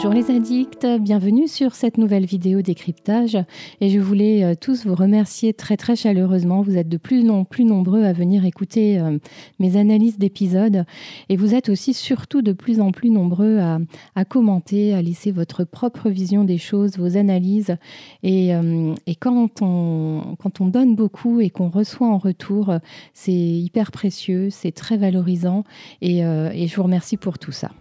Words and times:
Bonjour 0.00 0.14
les 0.14 0.30
addicts, 0.30 0.86
bienvenue 1.00 1.48
sur 1.48 1.74
cette 1.74 1.98
nouvelle 1.98 2.24
vidéo 2.24 2.62
décryptage 2.62 3.36
et 3.80 3.90
je 3.90 3.98
voulais 3.98 4.44
euh, 4.44 4.54
tous 4.54 4.86
vous 4.86 4.94
remercier 4.94 5.52
très 5.54 5.76
très 5.76 5.96
chaleureusement. 5.96 6.62
Vous 6.62 6.76
êtes 6.76 6.88
de 6.88 6.98
plus 6.98 7.28
en 7.28 7.42
plus 7.42 7.64
nombreux 7.64 8.04
à 8.04 8.12
venir 8.12 8.44
écouter 8.44 9.00
euh, 9.00 9.18
mes 9.58 9.76
analyses 9.76 10.16
d'épisodes 10.16 10.84
et 11.28 11.36
vous 11.36 11.52
êtes 11.52 11.68
aussi 11.68 11.94
surtout 11.94 12.42
de 12.42 12.52
plus 12.52 12.80
en 12.80 12.92
plus 12.92 13.10
nombreux 13.10 13.58
à, 13.58 14.24
commenter, 14.24 14.94
à 14.94 15.02
laisser 15.02 15.32
votre 15.32 15.64
propre 15.64 16.10
vision 16.10 16.44
des 16.44 16.58
choses, 16.58 16.96
vos 16.96 17.16
analyses 17.16 17.76
et, 18.22 18.54
euh, 18.54 18.94
quand, 19.18 19.62
on, 19.62 20.36
quand 20.38 20.60
on 20.60 20.66
donne 20.66 20.94
beaucoup 20.94 21.40
et 21.40 21.50
qu'on 21.50 21.70
reçoit 21.70 22.06
en 22.06 22.18
retour, 22.18 22.72
c'est 23.14 23.32
hyper 23.32 23.90
précieux, 23.90 24.48
c'est 24.50 24.70
très 24.70 24.96
valorisant 24.96 25.64
et 26.02 26.20
je 26.20 26.76
vous 26.76 26.84
remercie 26.84 27.16
pour 27.16 27.40
tout 27.40 27.50
ça. 27.50 27.72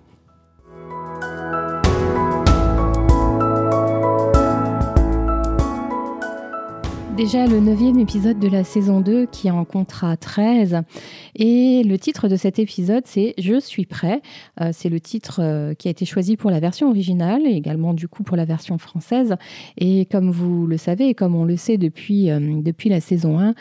Déjà 7.18 7.48
le 7.48 7.60
neuvième 7.60 7.98
épisode 7.98 8.38
de 8.38 8.48
la 8.48 8.64
saison 8.64 9.02
2 9.02 9.26
qui 9.26 9.50
en 9.50 9.66
comptera 9.66 10.16
13. 10.18 10.84
Et 11.34 11.82
le 11.84 11.98
titre 11.98 12.28
de 12.28 12.36
cet 12.36 12.60
épisode, 12.60 13.06
c'est 13.08 13.34
Je 13.40 13.60
suis 13.60 13.88
prêt. 13.88 14.22
Euh, 14.62 14.70
c'est 14.72 14.90
le 14.90 15.00
titre 15.00 15.40
euh, 15.42 15.74
qui 15.74 15.88
a 15.88 15.92
été 15.92 16.06
choisi 16.06 16.38
pour 16.38 16.52
la 16.52 16.60
version 16.60 16.90
originale 16.90 17.42
et 17.48 17.56
également 17.56 17.96
du 17.96 18.08
coup 18.08 18.22
pour 18.22 18.38
la 18.38 18.46
version 18.46 18.78
française. 18.78 19.36
Et 19.80 20.06
comme 20.06 20.30
vous 20.30 20.68
le 20.68 20.78
savez 20.78 21.10
et 21.10 21.16
comme 21.16 21.34
on 21.34 21.44
le 21.44 21.58
sait 21.58 21.78
depuis, 21.78 22.30
euh, 22.30 22.40
depuis 22.62 22.90
la 22.90 23.02
saison 23.02 23.40
1, 23.40 23.56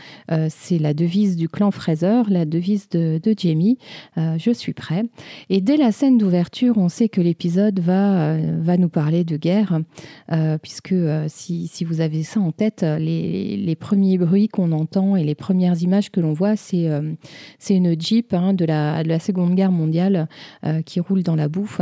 c'est 0.51 0.79
la 0.79 0.93
devise 0.93 1.37
du 1.37 1.49
clan 1.49 1.71
Fraser, 1.71 2.25
la 2.29 2.45
devise 2.45 2.91
de, 2.91 3.19
de 3.23 3.35
Jamie. 3.37 3.79
je 4.17 4.51
suis 4.53 4.75
prêt. 4.75 5.05
Et 5.49 5.63
dès 5.63 5.79
la 5.79 5.93
scène 5.93 6.19
d'ouverture, 6.19 6.77
on 6.77 6.91
sait 6.91 7.09
que 7.09 7.23
l'épisode 7.23 7.81
va, 7.81 8.37
va 8.37 8.77
nous 8.77 8.91
parler 8.91 9.25
de 9.25 9.37
guerre, 9.37 9.81
puisque 10.63 10.95
si, 11.29 11.69
si 11.69 11.85
vous 11.85 12.01
avez 12.01 12.23
ça 12.23 12.41
en 12.41 12.53
tête, 12.53 12.85
les 12.99 13.46
les, 13.57 13.77
premiers 13.77 14.19
bruits 14.19 14.49
qu'on 14.49 14.73
entend 14.73 15.17
et 15.17 15.25
les 15.25 15.35
premières 15.35 15.81
images 15.83 16.11
que 16.11 16.21
l'on 16.21 16.33
voit, 16.33 16.57
c'est 16.57 16.89
euh, 16.89 17.13
une 17.71 18.01
Jeep 18.01 18.35
hein, 18.35 18.53
de, 18.53 18.65
la, 18.65 19.03
de, 19.03 19.09
la, 19.09 19.19
Seconde 19.19 19.55
Guerre 19.55 19.73
mondiale 19.73 20.29
euh, 20.65 20.83
qui 20.83 21.01
roule 21.01 21.23
dans 21.23 21.37
la 21.37 21.49
bouffe. 21.49 21.81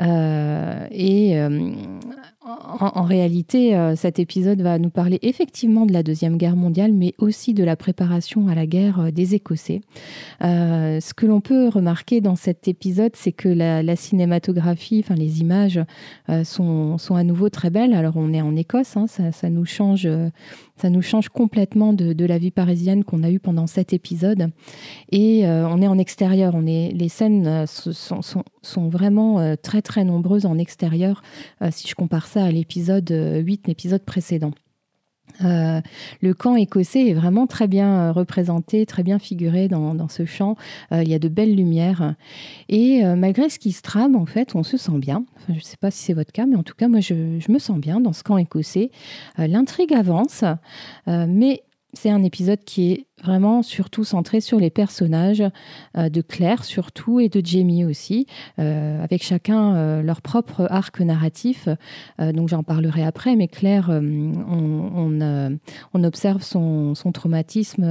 Euh, 0.00 0.86
et 0.90 1.36
en, 2.44 3.02
réalité, 3.02 3.74
cet 3.96 4.18
épisode 4.18 4.60
va 4.60 4.78
nous 4.78 4.90
parler 4.90 5.18
effectivement 5.22 5.86
de 5.86 5.92
la 5.92 6.02
Deuxième 6.02 6.36
Guerre 6.36 6.56
mondiale, 6.56 6.92
mais 6.92 7.14
aussi 7.18 7.54
de 7.54 7.64
la 7.64 7.74
préparation 7.74 8.48
à 8.48 8.54
la 8.54 8.66
guerre 8.66 9.12
des 9.12 9.34
Écossais. 9.34 9.80
ce 10.40 11.14
que 11.14 11.26
l'on 11.26 11.40
peut 11.40 11.68
remarquer 11.68 12.20
dans 12.20 12.36
cet 12.36 12.68
épisode, 12.68 13.12
c'est 13.14 13.32
que 13.32 13.48
la, 13.48 13.96
cinématographie, 13.96 15.02
enfin 15.02 15.14
les 15.14 15.40
images 15.40 15.80
sont, 16.44 16.98
sont, 16.98 17.14
à 17.14 17.24
nouveau 17.24 17.48
très 17.48 17.70
belles. 17.70 17.94
Alors 17.94 18.16
on 18.16 18.32
est 18.32 18.42
en 18.42 18.54
Écosse, 18.56 18.96
hein, 18.96 19.06
ça, 19.06 19.48
nous 19.48 19.64
change 19.64 20.06
ça 20.76 20.90
nous 20.90 21.02
change 21.02 21.28
complètement 21.28 21.92
de, 21.92 22.24
la 22.24 22.38
vie 22.38 22.50
parisienne 22.50 23.04
qu'on 23.04 23.22
a 23.22 23.30
eue 23.30 23.38
pendant 23.38 23.66
cet 23.66 23.92
épisode. 23.92 24.50
Et 25.12 25.46
euh, 25.46 25.68
on 25.68 25.80
est 25.80 25.86
en 25.86 25.98
extérieur. 25.98 26.54
On 26.54 26.66
est, 26.66 26.90
les 26.92 27.08
scènes 27.08 27.46
euh, 27.46 27.66
sont, 27.66 28.22
sont, 28.22 28.88
vraiment 28.88 29.40
euh, 29.40 29.54
très 29.60 29.82
très 29.82 30.04
nombreuses 30.04 30.46
en 30.46 30.58
extérieur 30.58 31.22
si 31.70 31.86
je 31.88 31.94
compare 31.94 32.26
ça 32.26 32.33
à 32.36 32.50
l'épisode 32.50 33.10
8, 33.10 33.66
l'épisode 33.66 34.04
précédent. 34.04 34.52
Euh, 35.42 35.80
le 36.20 36.34
camp 36.34 36.54
écossais 36.56 37.08
est 37.08 37.14
vraiment 37.14 37.46
très 37.46 37.66
bien 37.66 37.88
euh, 37.88 38.12
représenté, 38.12 38.86
très 38.86 39.02
bien 39.02 39.18
figuré 39.18 39.68
dans, 39.68 40.08
ce 40.08 40.24
champ. 40.24 40.56
Euh, 40.92 41.02
il 41.02 41.08
y 41.08 41.14
a 41.14 41.18
de 41.18 41.28
belles 41.28 41.54
lumières. 41.54 42.14
Et 42.68 43.02
malgré 43.04 43.48
ce 43.48 43.58
qui 43.58 43.72
se 43.72 43.82
trame, 43.82 44.16
en 44.16 44.26
fait, 44.26 44.54
on 44.54 44.62
se 44.62 44.76
sent 44.76 44.98
bien. 44.98 45.24
je 45.48 45.54
ne 45.54 45.60
sais 45.60 45.76
pas 45.76 45.90
si 45.90 46.04
c'est 46.04 46.12
votre 46.12 46.32
cas, 46.32 46.46
mais 46.46 46.56
en 46.56 46.62
tout 46.62 46.74
cas, 46.74 46.88
moi, 46.88 47.00
je, 47.00 47.38
je, 47.38 47.52
me 47.52 47.58
sens 47.58 47.78
bien 47.78 48.00
dans 48.00 48.12
ce 48.12 48.22
camp 48.22 48.36
écossais. 48.36 48.90
L'intrigue 49.38 49.92
avance, 49.92 50.44
mais 51.06 51.62
c'est 51.92 52.10
un 52.10 52.22
épisode 52.22 52.60
qui 52.64 52.92
est 52.92 53.06
vraiment 53.24 53.62
surtout 53.62 54.04
centré 54.04 54.40
sur 54.40 54.60
les 54.60 54.70
personnages 54.70 55.42
euh, 55.96 56.08
de 56.08 56.20
Claire 56.20 56.64
surtout 56.64 57.20
et 57.20 57.28
de 57.28 57.44
Jamie 57.44 57.84
aussi, 57.84 58.26
euh, 58.58 59.02
avec 59.02 59.22
chacun 59.22 59.74
euh, 59.74 60.02
leur 60.02 60.20
propre 60.20 60.66
arc 60.70 61.00
narratif. 61.00 61.68
donc 62.18 62.48
j'en 62.48 62.62
parlerai 62.62 63.02
après, 63.02 63.36
mais 63.36 63.48
Claire, 63.48 63.88
on, 63.90 65.58
on, 65.94 66.04
observe 66.04 66.42
son, 66.42 66.94
son 66.94 67.12
traumatisme 67.12 67.84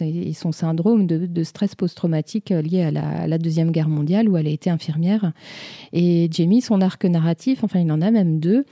et 0.00 0.32
son 0.32 0.52
syndrome 0.52 1.06
de, 1.06 1.42
stress 1.42 1.74
post-traumatique 1.74 2.50
lié 2.50 2.82
à 2.82 2.90
la, 3.26 3.38
Deuxième 3.38 3.70
Guerre 3.70 3.88
mondiale 3.88 4.28
où 4.28 4.36
elle 4.36 4.46
a 4.46 4.50
été 4.50 4.70
infirmière. 4.70 5.32
Et 5.92 6.28
Jamie, 6.30 6.60
son 6.60 6.80
arc 6.80 7.04
narratif, 7.04 7.64
enfin 7.64 7.80
il 7.80 7.90
en 7.92 8.00
a 8.00 8.10
même 8.10 8.40
deux, 8.40 8.64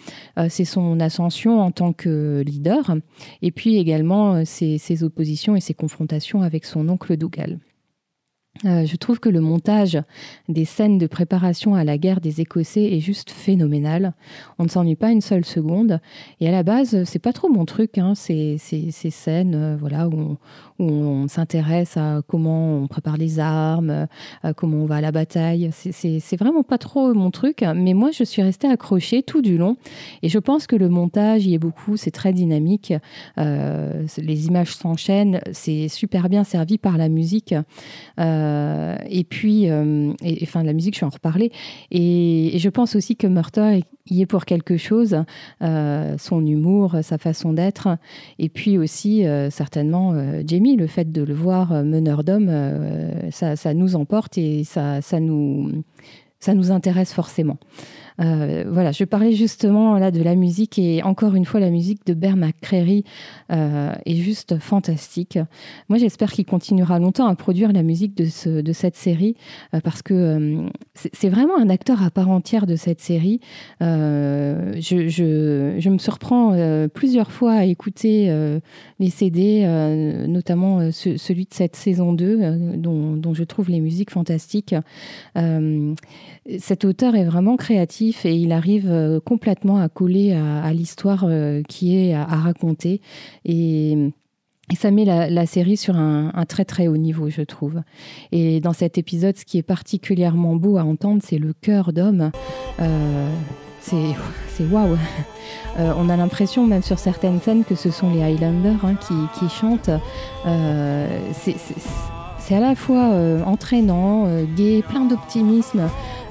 c'est 0.49 0.65
son 0.65 1.01
ascension 1.01 1.61
en 1.61 1.71
tant 1.71 1.93
que 1.93 2.43
leader 2.47 2.97
et 3.43 3.51
puis 3.51 3.77
également 3.77 4.45
ses, 4.45 4.79
ses 4.79 5.05
oppositions 5.05 5.57
et 5.57 5.61
ses 5.61 5.75
confrontations 5.75 5.98
avec 6.43 6.65
son 6.65 6.89
oncle 6.89 7.17
Dougal. 7.17 7.59
Euh, 8.65 8.87
je 8.87 8.97
trouve 8.97 9.21
que 9.21 9.29
le 9.29 9.41
montage 9.41 9.99
des 10.49 10.65
scènes 10.65 10.99
de 10.99 11.07
préparation 11.07 11.77
à 11.77 11.85
la 11.85 11.97
guerre 11.97 12.21
des 12.21 12.41
Écossais 12.41 12.93
est 12.93 13.01
juste 13.01 13.31
phénoménal. 13.31 14.15
On 14.59 14.65
ne 14.65 14.69
s'ennuie 14.69 14.97
pas 14.97 15.13
une 15.13 15.21
seule 15.21 15.45
seconde. 15.45 16.01
Et 16.41 16.49
à 16.49 16.51
la 16.51 16.65
base, 16.65 17.05
c'est 17.05 17.21
pas 17.21 17.33
trop 17.33 17.49
mon 17.49 17.65
truc, 17.65 17.99
hein, 17.99 18.15
ces, 18.17 18.59
scènes 18.59 19.55
euh, 19.55 19.77
voilà, 19.79 20.09
où 20.09 20.15
on, 20.15 20.39
s'intéresse 21.29 21.97
à 21.97 22.23
comment 22.27 22.79
on 22.79 22.87
prépare 22.87 23.17
les 23.17 23.41
armes, 23.41 24.07
à 24.43 24.55
comment 24.55 24.79
on 24.79 24.87
va 24.87 24.97
à 24.97 25.01
la 25.01 25.13
bataille. 25.13 25.71
C'est 25.73 26.37
vraiment 26.37 26.63
pas 26.63 26.79
trop 26.79 27.13
mon 27.15 27.31
truc. 27.31 27.65
Mais 27.75 27.95
moi, 27.95 28.11
je 28.13 28.25
suis 28.25 28.43
restée 28.43 28.69
accrochée 28.69 29.23
tout 29.23 29.43
du 29.43 29.59
long. 29.59 29.77
Et 30.23 30.29
je 30.29 30.39
pense 30.39 30.67
que 30.67 30.77
le 30.77 30.89
montage 30.89 31.47
y 31.47 31.55
est 31.55 31.59
beaucoup. 31.59 31.97
C'est 31.97 32.11
très 32.11 32.33
dynamique. 32.33 32.93
Euh, 33.39 34.07
les 34.19 34.47
images 34.47 34.75
s'enchaînent. 34.75 35.41
C'est 35.53 35.89
super 35.89 36.29
bien 36.29 36.45
servi 36.45 36.79
par 36.79 36.97
la 36.97 37.09
musique. 37.09 37.55
Euh, 38.21 38.97
et 39.09 39.25
puis, 39.25 39.71
euh, 39.71 40.13
et, 40.23 40.39
enfin, 40.43 40.63
la 40.63 40.73
musique, 40.73 40.95
je 40.95 41.01
vais 41.01 41.07
en 41.07 41.11
reparler. 41.11 41.53
Et, 41.91 42.53
je 42.59 42.69
pense 42.69 42.97
aussi 42.97 43.17
que 43.17 43.27
Murta 43.27 43.77
y 44.11 44.23
est 44.23 44.27
pour 44.27 44.45
quelque 44.45 44.77
chose, 44.77 45.23
euh, 45.63 46.17
son 46.19 46.45
humour, 46.45 46.97
sa 47.03 47.19
façon 47.19 47.53
d'être, 47.53 47.89
et 48.39 48.49
puis 48.49 48.79
aussi 48.79 49.25
certainement 49.51 50.15
Jamie, 50.47 50.68
le 50.77 50.87
fait 50.87 51.11
de 51.11 51.23
le 51.23 51.35
voir 51.35 51.85
meneur 51.85 52.25
d'homme, 52.25 52.51
ça, 53.31 53.57
ça, 53.57 53.75
nous 53.75 53.97
emporte 53.97 54.39
et 54.39 54.65
ça 54.65 55.01
nous 55.21 55.83
intéresse 56.71 57.13
forcément. 57.13 57.59
Euh, 58.21 58.65
voilà, 58.67 58.93
je 58.93 59.05
parlais 59.05 59.33
justement 59.33 59.99
là 59.99 60.11
de 60.11 60.23
la 60.23 60.35
musique 60.35 60.79
et 60.79 61.03
encore 61.03 61.35
une 61.35 61.45
fois, 61.45 61.61
la 61.61 61.71
musique 61.71 62.05
de 62.07 62.15
Bear 62.15 62.37
McCreary 62.37 63.05
euh, 63.53 63.93
est 64.07 64.17
juste 64.17 64.59
fantastique. 64.59 65.39
Moi, 65.89 65.99
j'espère 65.99 66.33
qu'il 66.33 66.45
continuera 66.45 66.99
longtemps 66.99 67.27
à 67.27 67.35
produire 67.37 67.73
la 67.73 67.83
musique 67.83 68.17
de, 68.17 68.25
ce, 68.25 68.61
de 68.61 68.73
cette 68.73 68.97
série 68.97 69.37
euh, 69.75 69.81
parce 69.81 70.03
que 70.03 70.67
c'est 70.95 71.29
vraiment 71.29 71.59
un 71.59 71.69
acteur 71.69 72.03
à 72.03 72.11
part 72.11 72.29
entière 72.29 72.67
de 72.67 72.77
cette 72.77 73.01
série. 73.01 73.41
Je, 73.81 75.89
me 75.89 75.99
surprends 75.99 76.57
plusieurs 76.93 77.31
fois 77.31 77.53
à 77.53 77.65
écouter 77.65 78.31
les 78.99 79.11
CD, 79.11 79.65
notamment 80.27 80.91
celui 80.91 81.45
de 81.45 81.55
cette 81.55 81.77
saison 81.77 82.13
2, 82.13 82.77
dont, 82.77 83.17
dont, 83.17 83.35
je 83.35 83.45
trouve 83.45 83.71
les 83.71 83.81
musiques 83.81 84.11
fantastiques. 84.11 84.75
cet 86.59 86.85
auteur 86.85 87.15
est 87.15 87.25
vraiment 87.25 87.57
créatif 87.57 88.08
et 88.25 88.35
il 88.35 88.53
arrive 88.53 88.91
euh, 88.91 89.21
complètement 89.21 89.79
à 89.79 89.89
coller 89.89 90.33
à, 90.33 90.73
l'histoire 90.73 91.25
euh, 91.27 91.63
qui 91.69 91.97
est 91.97 92.15
à, 92.15 92.25
raconter. 92.25 93.01
Et, 93.45 94.13
ça 94.79 94.91
met 94.91 95.07
la, 95.07 95.47
série 95.47 95.79
sur 95.79 95.97
un, 95.97 96.31
très 96.47 96.67
très 96.67 96.89
haut 96.89 96.99
niveau, 96.99 97.31
je 97.31 97.41
trouve. 97.41 97.81
Et 98.33 98.61
dans 98.61 98.75
cet 98.75 98.99
épisode, 98.99 99.35
ce 99.39 99.47
qui 99.47 99.57
est 99.57 99.63
particulièrement 99.63 100.57
beau 100.57 100.77
à 100.77 100.85
entendre, 100.85 101.23
c'est 101.25 101.39
le 101.39 101.55
cœur 101.55 101.95
d'homme. 101.95 102.31
Euh, 102.79 103.31
c'est 103.81 104.65
waouh. 104.71 104.99
on 105.79 106.11
a 106.11 106.17
l'impression, 106.19 106.67
même 106.67 106.83
sur 106.83 106.99
certaines 106.99 107.41
scènes, 107.41 107.65
que 107.65 107.75
ce 107.75 107.91
sont 107.91 108.13
les 108.13 108.23
Highlanders 108.23 108.85
hein, 108.85 108.97
qui, 108.97 109.49
chantent. 109.49 109.89
c'est 112.39 112.55
à 112.55 112.61
la 112.61 112.75
fois 112.75 113.09
entraînant, 113.47 114.27
gai, 114.55 114.85
plein 114.87 115.07
d'optimisme. 115.07 115.89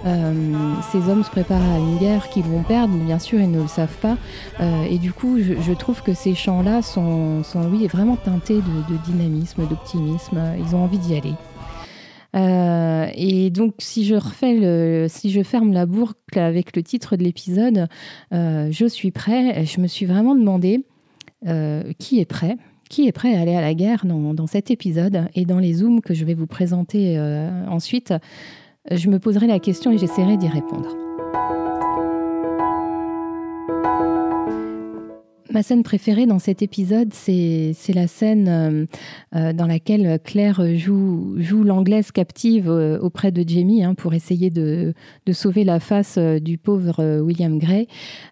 Euh, 0.07 0.74
ces 0.92 1.09
hommes 1.09 1.24
se 1.24 1.30
préparent 1.30 1.62
à 1.62 1.80
une 1.80 1.98
guerre 1.98 2.30
qu'ils 2.30 2.45
vont 2.45 2.63
perdre, 2.63 2.95
bien 2.95 3.19
sûr, 3.19 3.42
ils 3.42 3.51
ne 3.51 3.62
le 3.62 3.68
savent 3.68 3.98
pas. 3.98 4.18
Euh, 4.59 4.83
et 4.89 4.98
du 5.00 5.12
coup, 5.12 5.38
je, 5.39 5.74
trouve 5.74 6.01
que 6.01 6.13
ces 6.13 6.33
chants-là 6.33 6.81
sont, 6.81 7.42
oui, 7.71 7.88
vraiment 7.88 8.15
teintés 8.15 8.62
de, 8.62 8.98
dynamisme, 9.06 9.68
d'optimisme. 9.68 10.42
Ils 10.59 10.75
ont 10.75 10.83
envie 10.83 10.98
d'y 10.98 11.15
aller. 11.15 11.33
Euh, 12.36 13.07
et 13.15 13.50
donc, 13.50 13.75
si 13.80 14.06
je 14.06 14.15
refais 14.15 15.07
si 15.09 15.31
je 15.31 15.44
ferme 15.44 15.74
la 15.74 15.86
boucle 15.86 16.39
avec 16.39 16.75
le 16.75 16.83
titre 16.83 17.18
de 17.18 17.24
l'épisode, 17.24 17.88
je 18.31 18.86
suis 18.88 19.12
prêt. 19.12 19.65
Je 19.65 19.81
me 19.81 19.88
suis 19.88 20.06
vraiment 20.06 20.36
demandé 20.36 20.86
qui 22.00 22.19
est 22.19 22.25
prêt 22.25 22.57
qui 22.89 23.06
est 23.06 23.12
prêt 23.12 23.36
à 23.36 23.42
aller 23.42 23.54
à 23.54 23.59
la 23.59 23.74
guerre 23.74 24.06
dans, 24.06 24.48
cet 24.48 24.71
épisode 24.71 25.27
et 25.36 25.44
dans 25.44 25.59
les 25.59 25.74
zooms 25.74 26.00
que 26.00 26.13
je 26.13 26.24
vais 26.24 26.33
vous 26.33 26.48
présenter 26.48 27.19
ensuite 27.68 28.13
je 28.92 29.10
me 29.10 29.19
poserai 29.19 29.48
la 29.48 29.60
question 29.60 29.92
et 29.92 29.98
j'essaierai 29.98 30.38
d'y 30.38 30.48
répondre. 30.48 30.95
Ma 35.52 35.64
scène 35.64 35.84
préférée 35.84 36.26
dans 36.26 36.40
cet 36.40 36.62
épisode, 36.62 37.14
c'est 37.14 37.74
la 37.94 38.08
scène 38.08 38.48
euh, 38.50 38.86
euh, 39.36 39.54
dans 39.54 39.66
laquelle 39.66 40.20
Claire 40.22 40.62
joue, 40.76 41.36
l'anglaise 41.64 42.12
captive 42.12 42.70
euh, 42.70 43.00
auprès 43.00 43.32
de 43.32 43.48
Jamie 43.48 43.82
hein, 43.84 43.94
pour 43.94 44.14
essayer 44.14 44.50
de, 44.50 44.94
sauver 45.32 45.64
la 45.64 45.80
face 45.80 46.18
du 46.18 46.58
pauvre 46.58 47.22
William 47.22 47.60
Gray. 47.60 47.88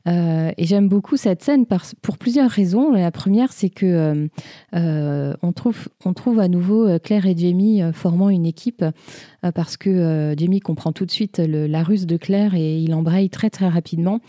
et 0.07 0.65
j'aime 0.65 0.89
beaucoup 0.89 1.17
cette 1.17 1.43
scène 1.43 1.65
pour 2.01 2.17
plusieurs 2.17 2.49
raisons. 2.49 2.91
La 2.91 3.11
première, 3.11 3.53
c'est 3.53 3.69
que 3.69 4.27
trouve, 5.55 5.87
on 6.05 6.13
trouve 6.13 6.39
à 6.39 6.47
nouveau 6.47 6.99
Claire 6.99 7.25
et 7.25 7.35
Jamie 7.37 7.81
formant 7.93 8.29
une 8.29 8.45
équipe 8.45 8.83
parce 9.53 9.77
que 9.77 10.33
Jamie 10.37 10.61
comprend 10.61 10.91
tout 10.93 11.05
de 11.05 11.11
suite 11.11 11.39
la 11.39 11.83
ruse 11.83 12.07
de 12.07 12.17
Claire 12.17 12.55
et 12.55 12.79
il 12.79 12.93
embraye 12.93 13.29
très 13.29 13.49
très 13.49 13.67
rapidement. 13.67 14.19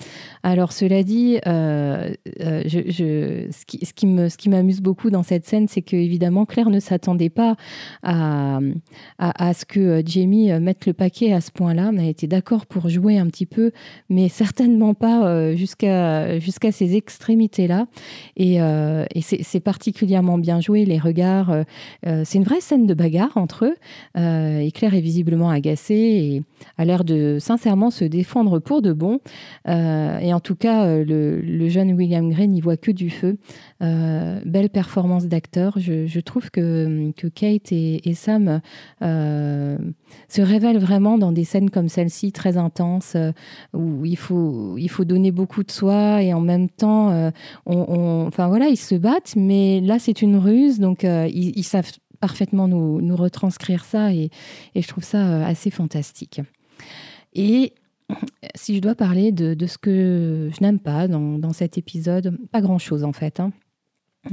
Alors 0.42 0.72
cela 0.72 1.02
dit, 1.02 1.38
je 1.46 2.75
je, 2.88 3.48
ce 3.50 4.36
qui, 4.36 4.48
m'amuse 4.48 4.80
beaucoup 4.80 5.10
dans 5.10 5.22
cette 5.22 5.46
scène, 5.46 5.68
c'est 5.68 5.82
que 5.82 5.96
évidemment 5.96 6.46
Claire 6.46 6.70
ne 6.70 6.80
s'attendait 6.80 7.30
pas 7.30 7.56
à, 8.02 8.60
ce 9.18 9.64
que 9.64 10.02
Jamie 10.04 10.50
mette 10.60 10.86
le 10.86 10.92
paquet 10.92 11.32
à 11.32 11.40
ce 11.40 11.50
point-là. 11.50 11.90
On 11.92 11.98
a 11.98 12.04
été 12.04 12.26
d'accord 12.26 12.66
pour 12.66 12.88
jouer 12.88 13.18
un 13.18 13.26
petit 13.26 13.46
peu, 13.46 13.72
mais 14.08 14.28
certainement 14.28 14.94
pas 14.94 15.26
euh, 15.26 15.56
jusqu'à 16.38 16.72
ces 16.72 16.96
extrémités-là. 16.96 17.86
Et, 18.36 18.60
euh, 18.60 19.04
c'est 19.20 19.60
particulièrement 19.60 20.38
bien 20.38 20.60
joué. 20.60 20.84
Les 20.84 20.98
regards, 20.98 21.50
euh, 21.50 22.22
c'est 22.24 22.38
une 22.38 22.44
vraie 22.44 22.60
scène 22.60 22.86
de 22.86 22.94
bagarre 22.94 23.36
entre 23.36 23.66
eux. 23.66 23.76
et 24.16 24.70
Claire 24.72 24.94
est 24.94 25.00
visiblement 25.00 25.50
agacée 25.50 26.42
a 26.78 26.84
l'air 26.84 27.04
de 27.04 27.38
sincèrement 27.40 27.90
se 27.90 28.04
défendre 28.04 28.58
pour 28.58 28.82
de 28.82 28.92
bon. 28.92 29.20
et 29.66 30.34
en 30.34 30.40
tout 30.40 30.56
cas, 30.56 30.96
le, 30.96 31.40
le 31.40 31.68
jeune 31.68 31.92
William 31.92 32.28
Gray 32.30 32.48
n'y 32.48 32.60
voit 32.60 32.76
que 32.76 32.90
du 32.90 33.10
feu. 33.10 33.38
Euh, 33.82 34.40
belle 34.46 34.70
performance 34.70 35.26
d'acteur. 35.26 35.74
Je, 35.78 36.20
trouve 36.20 36.50
que, 36.50 37.12
que 37.12 37.26
Kate 37.26 37.72
et, 37.72 38.14
Sam 38.14 38.60
euh, 39.02 39.76
se 40.28 40.40
révèlent 40.40 40.78
vraiment 40.78 41.18
dans 41.18 41.30
des 41.30 41.44
scènes 41.44 41.68
comme 41.68 41.88
celle-ci, 41.88 42.32
très 42.32 42.56
intenses, 42.56 43.16
euh, 43.16 43.32
où 43.74 44.06
il 44.06 44.16
faut, 44.16 44.78
il 44.78 44.88
faut 44.88 45.04
donner 45.04 45.30
beaucoup 45.30 45.62
de 45.62 45.70
soi 45.70 46.22
et 46.22 46.32
en 46.32 46.40
même 46.40 46.70
temps, 46.70 47.30
on, 47.66 48.24
enfin 48.26 48.48
voilà, 48.48 48.68
ils 48.68 48.78
se 48.78 48.94
battent, 48.94 49.34
mais 49.36 49.80
là 49.80 49.98
c'est 49.98 50.22
une 50.22 50.36
ruse, 50.36 50.80
donc 50.80 51.04
ils, 51.04 51.62
savent 51.62 51.90
parfaitement 52.16 52.68
nous, 52.68 53.00
nous 53.00 53.16
retranscrire 53.16 53.84
ça 53.84 54.12
et, 54.12 54.30
et, 54.74 54.82
je 54.82 54.88
trouve 54.88 55.04
ça 55.04 55.46
assez 55.46 55.70
fantastique. 55.70 56.40
Et 57.34 57.74
si 58.54 58.76
je 58.76 58.80
dois 58.80 58.94
parler 58.94 59.32
de, 59.32 59.66
ce 59.66 59.78
que 59.78 60.50
je 60.56 60.62
n'aime 60.62 60.78
pas 60.78 61.08
dans, 61.08 61.52
cet 61.52 61.78
épisode, 61.78 62.38
pas 62.50 62.60
grand-chose 62.60 63.04
en 63.04 63.12
fait. 63.12 63.40
Hein. 63.40 63.52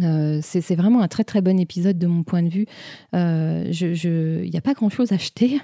Euh, 0.01 0.40
c'est 0.42 0.75
vraiment 0.75 1.01
un 1.01 1.07
très 1.07 1.24
très 1.24 1.42
bon 1.42 1.60
épisode 1.60 1.98
de 1.98 2.07
mon 2.07 2.24
point 2.24 2.44
de 2.44 2.50
vue. 2.50 2.66
Il 3.13 3.19
euh, 3.19 4.45
n'y 4.45 4.57
a 4.57 4.62
pas 4.62 4.74
grand 4.74 4.90
chose 4.90 5.12
à 5.12 5.16
acheter. 5.16 5.60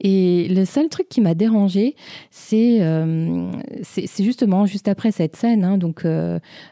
Et 0.00 0.48
le 0.48 0.64
seul 0.64 0.88
truc 0.88 1.08
qui 1.08 1.20
m'a 1.20 1.34
dérangé, 1.34 1.96
c'est 2.30 2.82
euh, 2.82 3.50
justement 4.18 4.66
juste 4.66 4.88
après 4.88 5.10
cette 5.10 5.36
scène. 5.36 5.64
Hein, 5.64 5.78
donc, 5.78 6.06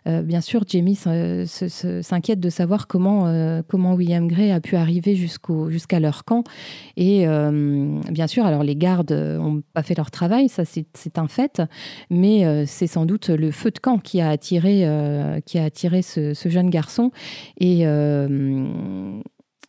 bien 0.07 0.41
sûr, 0.41 0.63
Jamie 0.67 0.97
s'inquiète 0.97 2.41
de 2.41 2.51
savoir 2.51 2.87
comment, 2.87 3.63
comment 3.69 3.95
William 3.95 4.27
Gray 4.27 4.51
a 4.51 4.61
pu 4.61 4.77
arriver 4.77 5.15
jusqu'à 5.15 6.01
leur 6.01 6.25
camp. 6.25 6.45
Et 6.97 7.27
bien 8.11 8.27
sûr, 8.27 8.47
alors 8.47 8.63
les 8.63 8.77
gardes 8.77 9.13
n'ont 9.13 9.63
pas 9.73 9.83
fait 9.83 9.95
leur 9.95 10.11
travail, 10.11 10.49
ça 10.49 10.65
c'est 10.65 11.19
un 11.19 11.29
fait. 11.29 11.63
Mais 12.11 12.67
c'est 12.67 12.87
sans 12.87 13.07
doute 13.07 13.29
le 13.29 13.51
feu 13.51 13.71
de 13.71 13.79
camp 13.79 13.99
qui 13.99 14.21
a 14.21 14.31
attiré, 14.31 14.87
qui 15.45 15.59
a 15.59 15.65
attiré 15.65 16.03
ce 16.03 16.35
jeune 16.49 16.71
garçon 16.71 16.94
euh, 17.63 19.21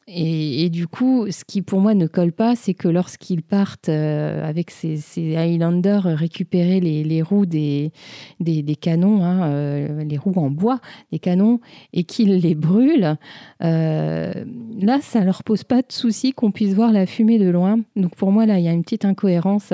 et, 0.08 0.70
du 0.70 0.88
coup, 0.88 1.26
ce 1.32 1.44
qui 1.44 1.64
pour 1.64 1.82
moi 1.82 1.96
ne 1.96 2.06
colle 2.06 2.32
pas, 2.32 2.56
c'est 2.56 2.76
que 2.76 2.88
lorsqu'ils 2.88 3.42
partent 3.42 3.90
euh, 3.90 4.48
avec 4.48 4.70
ces, 4.70 5.36
Highlanders 5.36 6.04
récupérer 6.04 6.80
les, 6.80 7.22
roues 7.24 7.48
des, 7.48 7.92
des, 8.40 8.76
canons, 8.76 9.24
hein, 9.24 9.50
euh, 9.50 10.04
les 10.04 10.18
roues 10.18 10.34
en 10.36 10.52
bois 10.52 10.80
des 11.12 11.20
canons, 11.20 11.60
et 11.92 12.04
qu'ils 12.04 12.38
les 12.38 12.56
brûlent, 12.56 13.18
là, 13.60 15.00
ça 15.02 15.24
leur 15.24 15.44
pose 15.44 15.64
pas 15.64 15.82
de 15.82 15.92
souci 15.92 16.34
qu'on 16.34 16.52
puisse 16.52 16.74
voir 16.74 16.92
la 16.92 17.08
fumée 17.08 17.40
de 17.40 17.50
loin. 17.50 17.80
Donc 17.96 18.16
pour 18.16 18.32
moi, 18.32 18.46
là, 18.46 18.60
il 18.60 18.66
y 18.66 18.68
a 18.68 18.74
une 18.74 18.84
petite 18.84 19.06
incohérence. 19.06 19.74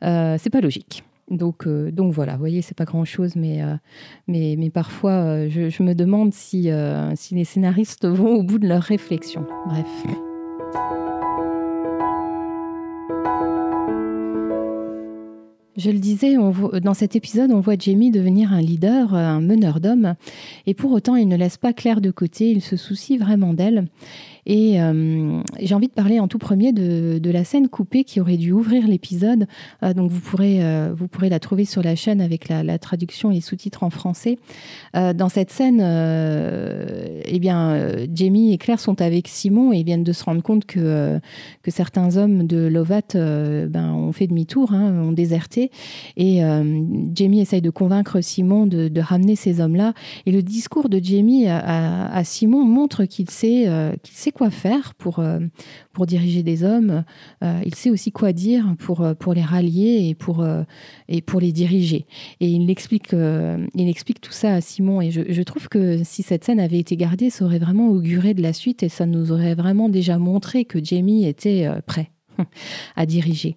c'est 0.00 0.50
pas 0.50 0.60
logique. 0.60 1.02
Donc, 1.30 1.66
euh, 1.66 1.90
donc 1.90 2.12
voilà, 2.12 2.32
vous 2.32 2.40
voyez, 2.40 2.62
c'est 2.62 2.76
pas 2.76 2.84
grand-chose, 2.84 3.36
mais, 3.36 3.62
euh, 3.62 3.74
mais, 4.28 4.56
mais, 4.58 4.70
parfois, 4.70 5.12
euh, 5.12 5.48
je, 5.48 5.82
me 5.82 5.94
demande 5.94 6.34
si, 6.34 6.70
si 7.14 7.34
les 7.34 7.44
scénaristes 7.44 8.06
vont 8.08 8.36
au 8.36 8.42
bout 8.42 8.58
de 8.58 8.68
leur 8.68 8.82
réflexion. 8.82 9.46
Bref. 9.66 9.86
Je 15.76 15.90
le 15.90 15.98
disais, 15.98 16.34
dans 16.82 16.94
cet 16.94 17.16
épisode, 17.16 17.50
on 17.50 17.60
voit 17.60 17.76
Jamie 17.78 18.10
devenir 18.10 18.52
un 18.52 18.60
leader, 18.60 19.14
un 19.14 19.40
meneur 19.40 19.80
d'hommes, 19.80 20.14
et 20.66 20.74
pour 20.74 20.92
autant, 20.92 21.16
il 21.16 21.28
ne 21.28 21.36
laisse 21.36 21.56
pas 21.56 21.72
Claire 21.72 22.02
de 22.02 22.10
côté, 22.10 22.50
il 22.50 22.60
se 22.60 22.76
soucie 22.76 23.16
vraiment 23.16 23.54
d'elle. 23.54 23.86
Et 24.46 24.80
euh, 24.80 25.40
j'ai 25.60 25.74
envie 25.74 25.86
de 25.86 25.92
parler 25.92 26.18
en 26.18 26.26
tout 26.26 26.38
premier 26.38 26.72
de, 26.72 27.30
la 27.30 27.44
scène 27.44 27.68
coupée 27.68 28.04
qui 28.04 28.20
aurait 28.20 28.36
dû 28.36 28.52
ouvrir 28.52 28.86
l'épisode. 28.86 29.46
Euh, 29.82 29.94
donc 29.94 30.10
vous 30.10 30.20
pourrez, 30.20 30.62
euh, 30.62 30.92
vous 30.94 31.08
pourrez 31.08 31.28
la 31.28 31.38
trouver 31.38 31.64
sur 31.64 31.82
la 31.82 31.94
chaîne 31.94 32.20
avec 32.20 32.48
la, 32.48 32.78
traduction 32.78 33.30
et 33.30 33.40
sous-titres 33.40 33.84
en 33.84 33.90
français. 33.90 34.38
dans 34.94 35.28
cette 35.28 35.50
scène, 35.50 35.80
eh 35.80 37.38
bien, 37.38 38.06
Jamie 38.12 38.52
et 38.52 38.58
Claire 38.58 38.80
sont 38.80 39.00
avec 39.00 39.28
Simon 39.28 39.72
et 39.72 39.82
viennent 39.82 40.02
de 40.02 40.12
se 40.12 40.24
rendre 40.24 40.42
compte 40.42 40.64
que, 40.64 41.20
que 41.62 41.70
certains 41.70 42.16
hommes 42.16 42.46
de 42.46 42.66
Lovat 42.66 43.14
ben, 43.14 43.92
ont 43.92 44.12
fait 44.12 44.26
demi-tour, 44.26 44.72
hein, 44.72 45.02
ont 45.02 45.12
déserté. 45.12 45.61
Et 46.16 46.40
Jamie 47.14 47.40
essaye 47.40 47.62
de 47.62 47.70
convaincre 47.70 48.20
Simon 48.20 48.66
de, 48.66 49.00
ramener 49.00 49.36
ces 49.36 49.60
hommes-là. 49.60 49.94
Et 50.26 50.32
le 50.32 50.42
discours 50.42 50.88
de 50.88 51.00
Jamie 51.02 51.48
à, 51.48 52.22
Simon 52.24 52.64
montre 52.64 53.04
qu'il 53.04 53.30
sait, 53.30 53.66
qu'il 54.02 54.14
sait 54.14 54.32
quoi 54.32 54.50
faire 54.50 54.94
pour, 54.94 55.18
euh, 55.18 55.40
pour 55.92 56.06
diriger 56.06 56.42
des 56.42 56.64
hommes. 56.64 57.04
Euh, 57.42 57.60
il 57.64 57.74
sait 57.74 57.90
aussi 57.90 58.12
quoi 58.12 58.32
dire 58.32 58.74
pour, 58.78 59.02
euh, 59.02 59.14
pour 59.14 59.34
les 59.34 59.42
rallier 59.42 60.08
et 60.08 60.14
pour, 60.14 60.46
et 61.08 61.22
pour 61.22 61.40
les 61.40 61.52
diriger. 61.52 62.06
Et 62.40 62.48
il 62.48 62.70
explique, 62.70 63.12
il 63.12 63.88
explique 63.88 64.20
tout 64.20 64.32
ça 64.32 64.54
à 64.54 64.60
Simon. 64.60 65.00
Et 65.00 65.10
je, 65.10 65.22
je, 65.28 65.42
trouve 65.42 65.68
que 65.68 66.02
si 66.04 66.22
cette 66.22 66.44
scène 66.44 66.60
avait 66.60 66.78
été 66.78 66.96
gardée, 66.96 67.30
ça 67.30 67.44
aurait 67.44 67.58
vraiment 67.58 67.88
auguré 67.88 68.34
de 68.34 68.42
la 68.42 68.52
suite 68.52 68.82
et 68.82 68.88
ça 68.88 69.06
nous 69.06 69.32
aurait 69.32 69.54
vraiment 69.54 69.88
déjà 69.88 70.18
montré 70.18 70.64
que 70.64 70.82
Jamie 70.82 71.26
était 71.26 71.68
prêt. 71.86 72.10
à 72.96 73.06
diriger. 73.06 73.56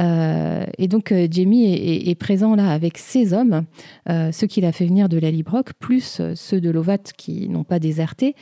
Euh, 0.00 0.64
et 0.78 0.88
donc 0.88 1.12
euh, 1.12 1.26
Jamie 1.30 1.72
est, 1.72 2.14
présent 2.14 2.54
là 2.54 2.70
avec 2.70 2.98
ses 2.98 3.32
hommes, 3.32 3.64
euh, 4.08 4.30
ceux 4.32 4.46
qu'il 4.46 4.64
a 4.64 4.72
fait 4.72 4.86
venir 4.86 5.08
de 5.08 5.18
la 5.18 5.30
Librock, 5.30 5.72
plus 5.74 6.20
ceux 6.34 6.60
de 6.60 6.70
Lovat 6.70 6.98
qui 7.16 7.48
n'ont 7.48 7.64
pas 7.64 7.78
déserté. 7.78 8.34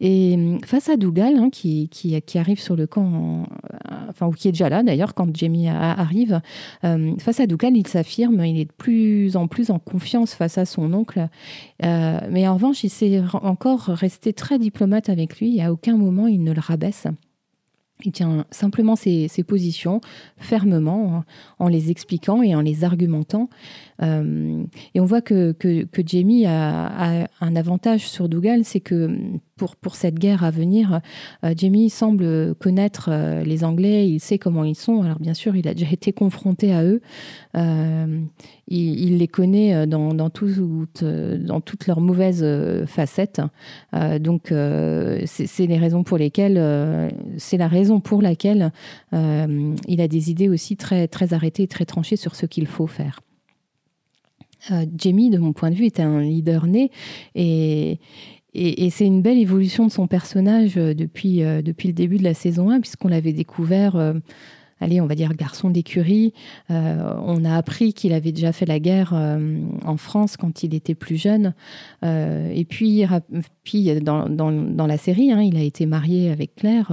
Et 0.00 0.58
face 0.64 0.88
à 0.88 0.96
Dougal, 0.96 1.36
hein, 1.36 1.50
qui, 1.50 1.88
qui, 1.88 2.38
arrive 2.38 2.60
sur 2.60 2.76
le 2.76 2.86
camp, 2.86 3.46
enfin, 4.08 4.26
ou 4.26 4.32
qui 4.32 4.48
est 4.48 4.52
déjà 4.52 4.68
là 4.68 4.82
d'ailleurs 4.82 5.14
quand 5.14 5.34
Jamie 5.36 5.68
arrive, 5.68 6.40
face 6.82 7.40
à 7.40 7.46
Dougal, 7.46 7.76
il 7.76 7.86
s'affirme, 7.86 8.44
il 8.44 8.58
est 8.58 8.64
de 8.66 8.72
plus 8.72 9.36
en 9.36 9.48
plus 9.48 9.70
en 9.70 9.78
confiance 9.78 10.34
face 10.34 10.58
à 10.58 10.64
son 10.64 10.92
oncle. 10.92 11.28
mais 11.80 12.48
en 12.48 12.54
revanche, 12.54 12.84
il 12.84 12.90
s'est 12.90 13.22
encore 13.32 13.84
resté 13.86 14.32
très 14.32 14.58
diplomate 14.58 15.08
avec 15.08 15.38
lui, 15.38 15.58
et 15.58 15.62
à 15.62 15.72
aucun 15.72 15.96
moment 15.96 16.26
il 16.26 16.42
ne 16.42 16.52
le 16.52 16.60
rabaisse. 16.60 17.06
Il 18.04 18.12
tient 18.12 18.44
simplement 18.50 18.96
ses, 18.96 19.28
positions 19.46 20.00
fermement 20.36 21.24
en, 21.58 21.68
les 21.68 21.90
expliquant 21.90 22.42
et 22.42 22.54
en 22.54 22.60
les 22.60 22.84
argumentant. 22.84 23.48
Euh, 24.00 24.64
et 24.94 25.00
on 25.00 25.04
voit 25.04 25.20
que, 25.20 25.52
que, 25.52 26.02
Jamie 26.04 26.46
a, 26.46 27.28
un 27.40 27.56
avantage 27.56 28.08
sur 28.08 28.28
Dougal, 28.28 28.64
c'est 28.64 28.80
que 28.80 29.18
pour, 29.56 29.76
pour 29.76 29.94
cette 29.94 30.18
guerre 30.18 30.44
à 30.44 30.50
venir, 30.50 31.00
euh, 31.44 31.54
Jamie 31.56 31.90
semble 31.90 32.54
connaître 32.56 33.10
euh, 33.12 33.44
les 33.44 33.64
Anglais, 33.64 34.08
il 34.08 34.20
sait 34.20 34.38
comment 34.38 34.64
ils 34.64 34.74
sont. 34.74 35.02
Alors 35.02 35.18
bien 35.18 35.34
sûr, 35.34 35.54
il 35.56 35.68
a 35.68 35.74
déjà 35.74 35.90
été 35.90 36.12
confronté 36.12 36.72
à 36.72 36.84
eux. 36.84 37.00
Il, 38.68 39.18
les 39.18 39.28
connaît 39.28 39.86
dans, 39.86 40.14
dans, 40.14 40.30
dans 40.30 41.60
toutes 41.60 41.86
leurs 41.86 42.00
mauvaises 42.00 42.46
facettes. 42.86 43.42
donc 44.20 44.44
c'est 44.48 45.66
les 45.66 45.78
raisons 45.78 46.02
pour 46.02 46.16
lesquelles, 46.16 47.12
c'est 47.36 47.58
la 47.58 47.68
raison 47.68 48.00
pour 48.00 48.22
laquelle 48.22 48.72
il 49.12 50.00
a 50.00 50.08
des 50.08 50.30
idées 50.30 50.48
aussi 50.48 50.76
très, 50.76 51.06
très 51.08 51.34
arrêtées 51.34 51.64
et 51.64 51.68
très 51.68 51.84
tranchées 51.84 52.16
sur 52.16 52.34
ce 52.34 52.46
qu'il 52.46 52.66
faut 52.66 52.86
faire. 52.86 53.20
Euh, 54.70 54.86
Jamie, 54.96 55.30
de 55.30 55.38
mon 55.38 55.52
point 55.52 55.70
de 55.70 55.74
vue, 55.74 55.86
était 55.86 56.02
un 56.02 56.20
leader 56.20 56.66
né 56.66 56.90
et, 57.34 57.98
c'est 58.54 59.06
une 59.06 59.22
belle 59.22 59.38
évolution 59.38 59.86
de 59.86 59.90
son 59.90 60.06
personnage 60.06 60.76
euh, 60.76 60.92
depuis, 60.92 61.42
euh, 61.42 61.62
depuis 61.62 61.88
le 61.88 61.94
début 61.94 62.18
de 62.18 62.24
la 62.24 62.34
saison 62.34 62.68
1, 62.68 62.80
puisqu'on 62.80 63.08
l'avait 63.08 63.32
découvert 63.32 63.96
allez, 64.80 65.00
on 65.00 65.06
va 65.06 65.14
dire 65.14 65.32
garçon 65.34 65.70
d'écurie. 65.70 66.34
on 66.68 67.44
a 67.44 67.56
appris 67.56 67.92
qu'il 67.94 68.12
avait 68.12 68.32
déjà 68.32 68.52
fait 68.52 68.66
la 68.66 68.80
guerre 68.80 69.14
en 69.84 69.96
France 69.96 70.36
quand 70.36 70.64
il 70.64 70.74
était 70.74 70.96
plus 70.96 71.16
jeune. 71.16 71.54
et 72.02 72.66
puis, 72.68 73.06
dans, 74.02 74.86
la 74.88 74.98
série, 74.98 75.30
hein, 75.30 75.40
il 75.40 75.56
a 75.56 75.62
été 75.62 75.86
marié 75.86 76.32
avec 76.32 76.56
Claire. 76.56 76.92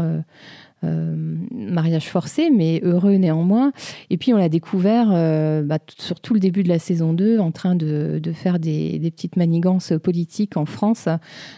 Euh, 0.86 1.14
mariage 1.52 2.08
forcé, 2.08 2.50
mais 2.50 2.80
heureux 2.84 3.16
néanmoins. 3.16 3.74
Et 4.10 4.18
puis 4.18 4.34
on 4.34 4.38
l'a 4.38 4.48
découvert 4.48 5.10
euh, 5.12 5.62
bah, 5.62 5.78
sur 5.98 6.22
tout 6.22 6.34
le 6.34 6.40
début 6.40 6.64
de 6.64 6.70
la 6.70 6.80
saison 6.80 7.12
2 7.12 7.40
en 7.40 7.52
train 7.52 7.76
de, 7.76 8.22
faire 8.34 8.60
des, 8.60 8.98
petites 9.12 9.36
manigances 9.36 9.92
politiques 10.02 10.56
en 10.56 10.66
France 10.66 11.10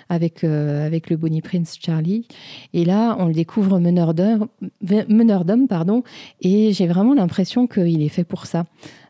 avec, 0.09 0.43
euh, 0.43 0.85
avec 0.85 1.11
le 1.11 1.17
Bonnie 1.17 1.41
Prince 1.41 1.77
Charlie. 1.79 2.27
Et 2.73 2.83
là, 2.83 3.15
on 3.19 3.27
le 3.27 3.33
découvre 3.33 3.79
meneur 3.79 4.15
d'homme, 4.15 4.47
pardon, 5.69 6.03
et 6.41 6.73
j'ai 6.73 6.87
vraiment 6.87 7.13
l'impression 7.13 7.67
qu'il 7.67 8.01
est 8.01 8.09
fait 8.09 8.23
pour 8.23 8.47
ça. 8.47 8.65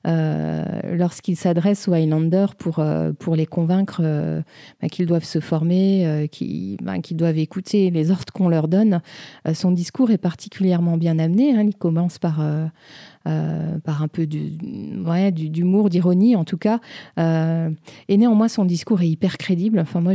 Euh, 0.08 0.64
lorsqu'ils 0.96 1.36
s'adressent 1.36 1.88
aux 1.88 1.94
Highlanders 1.94 2.56
pour, 2.56 2.80
euh, 2.80 3.12
pour 3.14 3.36
les 3.36 3.46
convaincre 3.46 4.02
euh, 4.04 4.42
bah, 4.82 4.90
qu'ils 4.90 5.06
doivent 5.06 5.24
se 5.24 5.40
former, 5.40 6.28
bah, 6.82 7.00
qu'ils 7.00 7.18
doivent 7.18 7.38
écouter 7.38 7.92
les 7.92 8.12
ordres 8.12 8.34
qu'on 8.34 8.50
leur 8.50 8.68
donne. 8.68 9.02
son 9.54 9.72
discours 9.72 10.12
est 10.12 10.18
particulièrement 10.18 10.98
bien 10.98 11.20
amené. 11.20 11.56
Hein. 11.56 11.64
Il 11.64 11.76
commence 11.76 12.18
par 12.18 12.44
par 13.24 14.02
un 14.02 14.08
peu 14.08 14.26
d'humour, 14.26 15.90
d'ironie 15.90 16.36
en 16.36 16.44
tout 16.44 16.58
cas. 16.58 16.80
Et 17.18 18.18
néanmoins, 18.18 18.48
son 18.48 18.66
discours 18.66 19.02
est 19.02 19.10
hyper 19.10 19.38
crédible. 19.38 19.80
Enfin, 19.80 20.02
moi, 20.02 20.14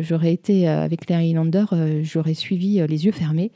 j'aurais 0.00 0.32
été 0.32 0.68
avec 0.68 1.08
les 1.08 1.14
Highlanders, 1.14 1.74
j'aurais 2.02 2.34
suivi 2.34 2.86
les 2.86 3.06
yeux 3.06 3.12
fermés. 3.12 3.52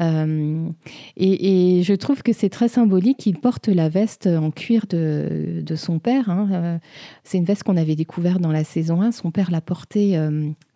Et, 0.00 1.82
je 1.82 1.94
trouve 1.94 2.22
que 2.22 2.32
c'est 2.32 2.48
très 2.48 2.68
symbolique 2.68 3.18
qu'il 3.18 3.38
porte 3.38 3.68
la 3.68 3.88
veste 3.88 4.26
en 4.26 4.50
cuir 4.50 4.86
de, 4.88 5.74
son 5.76 5.98
père. 5.98 6.30
Hein. 6.30 6.80
c'est 7.24 7.38
une 7.38 7.44
veste 7.44 7.62
qu'on 7.62 7.76
avait 7.76 7.96
découverte 7.96 8.40
dans 8.40 8.52
la 8.52 8.64
saison 8.64 9.02
1. 9.02 9.12
Son 9.12 9.30
père 9.30 9.50
l'a 9.50 9.60
portée 9.60 10.18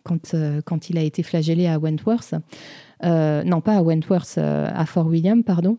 quand, 0.03 0.35
quand 0.65 0.89
il 0.89 0.97
a 0.97 1.01
été 1.01 1.23
flagellé 1.23 1.67
à 1.67 1.79
Wentworth. 1.79 2.35
Euh, 3.03 3.43
non 3.43 3.61
pas 3.61 3.77
à 3.77 3.81
Wentworth, 3.81 4.35
euh, 4.37 4.69
à 4.73 4.85
Fort 4.85 5.07
William, 5.07 5.43
pardon. 5.43 5.77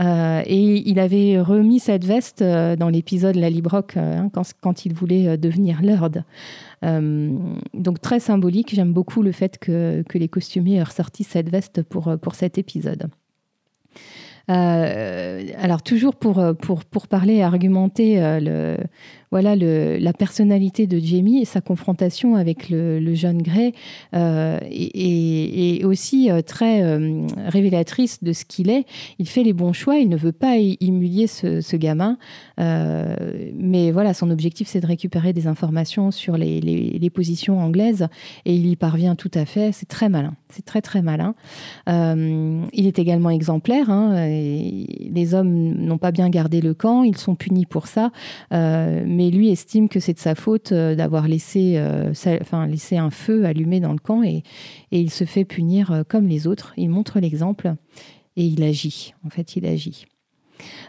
Euh, 0.00 0.42
et 0.44 0.88
il 0.88 0.98
avait 0.98 1.40
remis 1.40 1.78
cette 1.78 2.04
veste 2.04 2.42
dans 2.42 2.88
l'épisode 2.88 3.36
La 3.36 3.50
Librock 3.50 3.96
hein, 3.96 4.30
quand, 4.32 4.84
il 4.84 4.94
voulait 4.94 5.36
devenir 5.36 5.80
Lord. 5.82 6.22
donc 7.74 8.00
très 8.00 8.20
symbolique, 8.20 8.74
j'aime 8.74 8.92
beaucoup 8.92 9.22
le 9.22 9.32
fait 9.32 9.58
que, 9.58 10.04
les 10.14 10.28
costumiers 10.28 10.76
aient 10.76 10.82
ressorti 10.82 11.24
cette 11.24 11.48
veste 11.48 11.82
pour, 11.82 12.34
cet 12.34 12.58
épisode. 12.58 13.08
alors 14.48 15.82
toujours 15.82 16.16
pour 16.16 17.06
parler 17.08 17.34
et 17.36 17.44
argumenter 17.44 18.18
le, 18.40 18.76
voilà 19.30 19.56
la 19.56 20.12
personnalité 20.12 20.86
de 20.86 20.98
Jamie 20.98 21.40
et 21.40 21.44
sa 21.44 21.60
confrontation 21.60 22.34
avec 22.34 22.70
le, 22.70 23.14
jeune 23.14 23.42
Gray 23.42 23.72
euh, 24.14 24.58
est, 24.70 25.84
aussi 25.84 26.30
euh, 26.30 26.40
très 26.40 26.82
euh, 26.82 27.26
révélatrice 27.46 28.22
de 28.22 28.32
ce 28.32 28.44
qu'il 28.44 28.70
est. 28.70 28.84
Il 29.18 29.28
fait 29.28 29.42
les 29.42 29.52
bons 29.52 29.72
choix, 29.72 29.98
il 29.98 30.08
ne 30.08 30.16
veut 30.16 30.32
pas 30.32 30.56
humilier 30.80 31.26
ce, 31.26 31.76
gamin, 31.76 32.18
mais 32.58 33.92
voilà, 33.92 34.14
son 34.14 34.30
objectif 34.30 34.68
c'est 34.68 34.80
de 34.80 34.86
récupérer 34.86 35.32
des 35.32 35.46
informations 35.46 36.10
sur 36.10 36.36
les, 36.36 37.10
positions 37.14 37.58
anglaises 37.58 38.06
et 38.44 38.54
il 38.54 38.66
y 38.66 38.76
parvient 38.76 39.14
tout 39.14 39.30
à 39.34 39.44
fait. 39.44 39.72
C'est 39.72 39.88
très 39.88 40.08
malin, 40.08 40.34
c'est 40.50 40.64
très 40.64 40.82
très 40.82 41.02
malin. 41.02 41.34
il 41.86 42.86
est 42.86 42.98
également 42.98 43.30
exemplaire. 43.30 43.90
Hein, 43.90 44.28
les 44.28 45.34
hommes 45.34 45.74
n'ont 45.74 45.98
pas 45.98 46.12
bien 46.12 46.28
gardé 46.28 46.60
le 46.60 46.74
camp, 46.74 47.02
ils 47.02 47.16
sont 47.16 47.34
punis 47.34 47.66
pour 47.66 47.86
ça 47.86 48.10
lui 49.30 49.50
estime 49.50 49.88
que 49.88 50.00
c'est 50.00 50.14
de 50.14 50.18
sa 50.18 50.34
faute 50.34 50.72
euh, 50.72 50.94
d'avoir 50.94 51.28
laissé, 51.28 51.74
euh, 51.76 52.12
enfin, 52.40 52.66
laissé 52.66 52.96
un 52.96 53.10
feu 53.10 53.44
allumé 53.44 53.80
dans 53.80 53.92
le 53.92 53.98
camp 53.98 54.22
et, 54.22 54.42
il 54.90 55.10
se 55.10 55.24
fait 55.24 55.44
punir 55.44 55.92
euh, 55.92 56.02
comme 56.06 56.26
les 56.26 56.46
autres. 56.46 56.72
Il 56.76 56.88
montre 56.90 57.20
l'exemple 57.20 57.74
et 58.36 58.44
il 58.44 58.62
agit. 58.62 59.14
En 59.26 59.30
fait, 59.30 59.56
il 59.56 59.66
agit. 59.66 60.06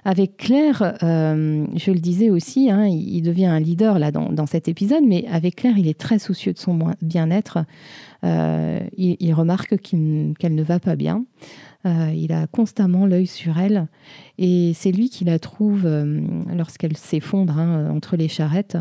Avec 0.04 0.38
Claire, 0.38 0.98
je 1.02 1.92
le 1.92 2.00
disais 2.00 2.32
aussi, 2.32 2.72
hein, 2.72 2.88
il 2.88 3.22
devient 3.22 3.46
un 3.46 3.60
leader 3.60 4.00
là 4.00 4.12
dans, 4.12 4.46
cet 4.48 4.68
épisode, 4.68 5.04
mais 5.06 5.28
avec 5.28 5.58
Claire, 5.58 5.78
il 5.78 5.88
est 5.88 6.00
très 6.00 6.18
soucieux 6.18 6.54
de 6.54 6.58
son 6.58 6.80
bien-être. 7.04 7.60
il, 8.24 9.34
remarque 9.34 9.78
qu'elle 9.78 10.56
ne 10.56 10.64
va 10.64 10.80
pas 10.80 10.96
bien. 10.96 11.24
Euh, 11.86 12.12
il 12.14 12.34
a 12.34 12.46
constamment 12.46 13.06
l'œil 13.06 13.26
sur 13.26 13.58
elle 13.58 13.88
et 14.38 14.74
c'est 14.76 14.92
lui 14.92 15.10
qui 15.10 15.24
la 15.24 15.40
trouve 15.40 15.86
euh, 15.86 16.20
lorsqu'elle 16.54 16.98
s'effondre 16.98 17.58
hein, 17.58 17.90
entre 17.90 18.18
les 18.18 18.28
charrettes. 18.28 18.78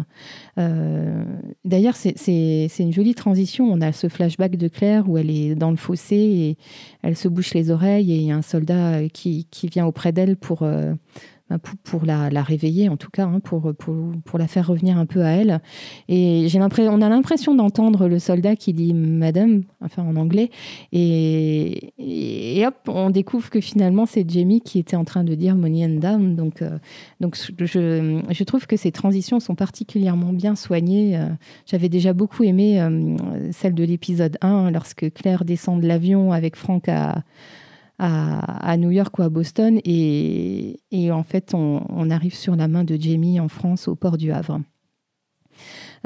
Euh, 0.58 1.22
d'ailleurs, 1.64 1.94
c'est 1.94 2.68
une 2.80 2.92
jolie 2.92 3.14
transition. 3.14 3.70
On 3.70 3.80
a 3.82 3.92
ce 3.92 4.08
flashback 4.08 4.56
de 4.56 4.66
Claire 4.66 5.08
où 5.08 5.16
elle 5.16 5.30
est 5.30 5.54
dans 5.54 5.70
le 5.70 5.76
fossé 5.76 6.16
et 6.16 6.56
elle 7.02 7.16
se 7.16 7.28
bouche 7.28 7.54
les 7.54 7.70
oreilles 7.70 8.12
et 8.12 8.16
il 8.16 8.24
y 8.24 8.32
a 8.32 8.36
un 8.36 8.42
soldat 8.42 9.08
qui, 9.10 9.46
qui 9.48 9.68
vient 9.68 9.86
auprès 9.86 10.10
d'elle 10.10 10.36
pour 10.36 10.68
bah, 11.50 11.58
pour, 11.58 12.04
la, 12.04 12.28
réveiller, 12.42 12.88
en 12.88 12.96
tout 12.96 13.10
cas, 13.10 13.24
hein, 13.24 13.40
pour, 13.40 13.72
pour, 13.74 14.38
la 14.38 14.46
faire 14.46 14.66
revenir 14.66 14.98
un 14.98 15.06
peu 15.06 15.22
à 15.22 15.30
elle. 15.30 15.60
Et 16.08 16.46
j'ai 16.48 16.58
on 16.60 17.02
a 17.02 17.08
l'impression 17.08 17.54
d'entendre 17.54 18.08
le 18.08 18.18
soldat 18.18 18.56
qui 18.56 18.72
dit 18.72 18.92
Madame, 18.94 19.62
enfin 19.80 20.02
en 20.02 20.16
anglais, 20.16 20.50
et, 20.92 21.92
et 21.98 22.66
hop, 22.66 22.74
on 22.88 23.10
découvre 23.10 23.48
que 23.50 23.60
finalement 23.60 24.06
c'est 24.06 24.28
Jamie 24.28 24.60
qui 24.60 24.78
était 24.78 24.96
en 24.96 25.04
train 25.04 25.24
de 25.24 25.34
dire 25.34 25.54
Money 25.56 25.86
and 25.86 26.00
Down. 26.00 26.36
Donc, 26.36 26.62
euh, 26.62 26.78
donc 27.20 27.36
je, 27.36 28.20
je, 28.28 28.44
trouve 28.44 28.66
que 28.66 28.76
ces 28.76 28.92
transitions 28.92 29.40
sont 29.40 29.54
particulièrement 29.54 30.32
bien 30.32 30.54
soignées. 30.54 31.16
Euh, 31.16 31.28
j'avais 31.66 31.88
déjà 31.88 32.12
beaucoup 32.12 32.44
aimé 32.44 32.80
euh, 32.80 33.16
celle 33.52 33.74
de 33.74 33.84
l'épisode 33.84 34.36
1, 34.40 34.70
lorsque 34.70 35.12
Claire 35.12 35.44
descend 35.44 35.80
de 35.80 35.86
l'avion 35.86 36.32
avec 36.32 36.56
Franck 36.56 36.88
à 36.88 37.22
à, 37.98 38.76
New 38.76 38.90
York 38.90 39.18
ou 39.18 39.22
à 39.22 39.28
Boston. 39.28 39.80
Et, 39.84 40.78
en 41.10 41.22
fait, 41.22 41.54
on, 41.54 42.10
arrive 42.10 42.34
sur 42.34 42.56
la 42.56 42.68
main 42.68 42.84
de 42.84 42.96
Jamie 42.96 43.40
en 43.40 43.48
France, 43.48 43.88
au 43.88 43.94
port 43.94 44.16
du 44.16 44.32
Havre. 44.32 44.60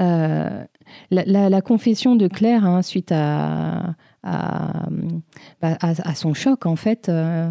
Euh, 0.00 0.64
la, 1.10 1.60
confession 1.60 2.16
de 2.16 2.28
Claire, 2.28 2.64
hein, 2.64 2.82
suite 2.82 3.12
à, 3.12 3.94
bah, 4.22 5.76
à, 5.80 6.14
son 6.14 6.34
choc, 6.34 6.66
en 6.66 6.76
fait, 6.76 7.08
euh, 7.08 7.50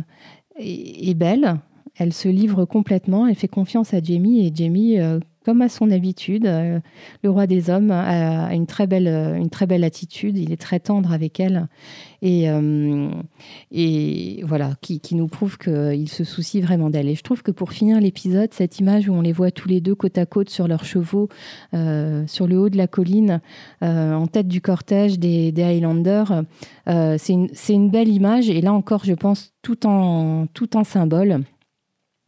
est, 0.58 1.14
belle. 1.14 1.60
Elle 1.98 2.14
se 2.14 2.30
livre 2.30 2.66
complètement, 2.66 3.28
elle 3.28 3.36
fait 3.36 3.48
confiance 3.48 3.94
à 3.94 4.02
Jamie 4.02 4.46
et 4.46 4.52
Jamie 4.54 5.00
euh, 5.00 5.20
comme 5.44 5.62
à 5.62 5.70
son 5.70 5.90
habitude, 5.90 6.46
euh, 6.46 6.80
le 7.24 7.30
roi 7.30 7.48
des 7.48 7.70
hommes 7.70 7.92
a 7.92 8.54
une 8.54 8.68
très 8.68 8.86
belle, 8.86 9.08
une 9.08 9.50
très 9.50 9.66
belle 9.66 9.84
attitude. 9.84 10.38
Il 10.38 10.52
est 10.52 10.62
très 10.62 10.80
tendre 10.80 11.12
avec 11.12 11.40
elle 11.40 11.68
et, 12.22 12.50
euh, 12.50 13.10
voilà, 14.44 14.76
qui, 14.82 15.02
nous 15.16 15.28
prouve 15.28 15.58
qu'il 15.58 16.10
se 16.10 16.24
soucie 16.24 16.62
vraiment 16.62 16.90
d'elle. 16.90 17.08
Et 17.08 17.16
je 17.16 17.24
trouve 17.24 17.42
que 17.42 17.52
pour 17.52 17.72
finir 17.72 18.00
l'épisode, 18.00 18.54
cette 18.54 18.80
image 18.80 19.10
où 19.10 19.14
on 19.14 19.22
les 19.22 19.32
voit 19.32 19.52
tous 19.52 19.68
les 19.68 19.82
deux 19.82 19.96
côte 19.96 20.18
à 20.18 20.26
côte 20.26 20.50
sur 20.50 20.68
leurs 20.68 20.86
chevaux, 20.86 21.28
euh, 21.74 22.26
sur 22.28 22.46
le 22.48 22.60
haut 22.60 22.70
de 22.70 22.78
la 22.78 22.88
colline, 22.88 23.42
en 23.82 24.28
tête 24.28 24.48
du 24.48 24.62
cortège 24.62 25.18
des, 25.18 25.54
Highlanders, 25.58 26.44
c'est 26.88 27.74
une, 27.74 27.90
belle 27.90 28.10
image. 28.10 28.50
Et 28.50 28.62
là 28.62 28.74
encore, 28.74 29.06
je 29.06 29.14
pense 29.14 29.54
tout 29.62 29.88
en, 29.88 30.46
tout 30.54 30.78
en 30.78 30.84
symbole. 30.84 31.44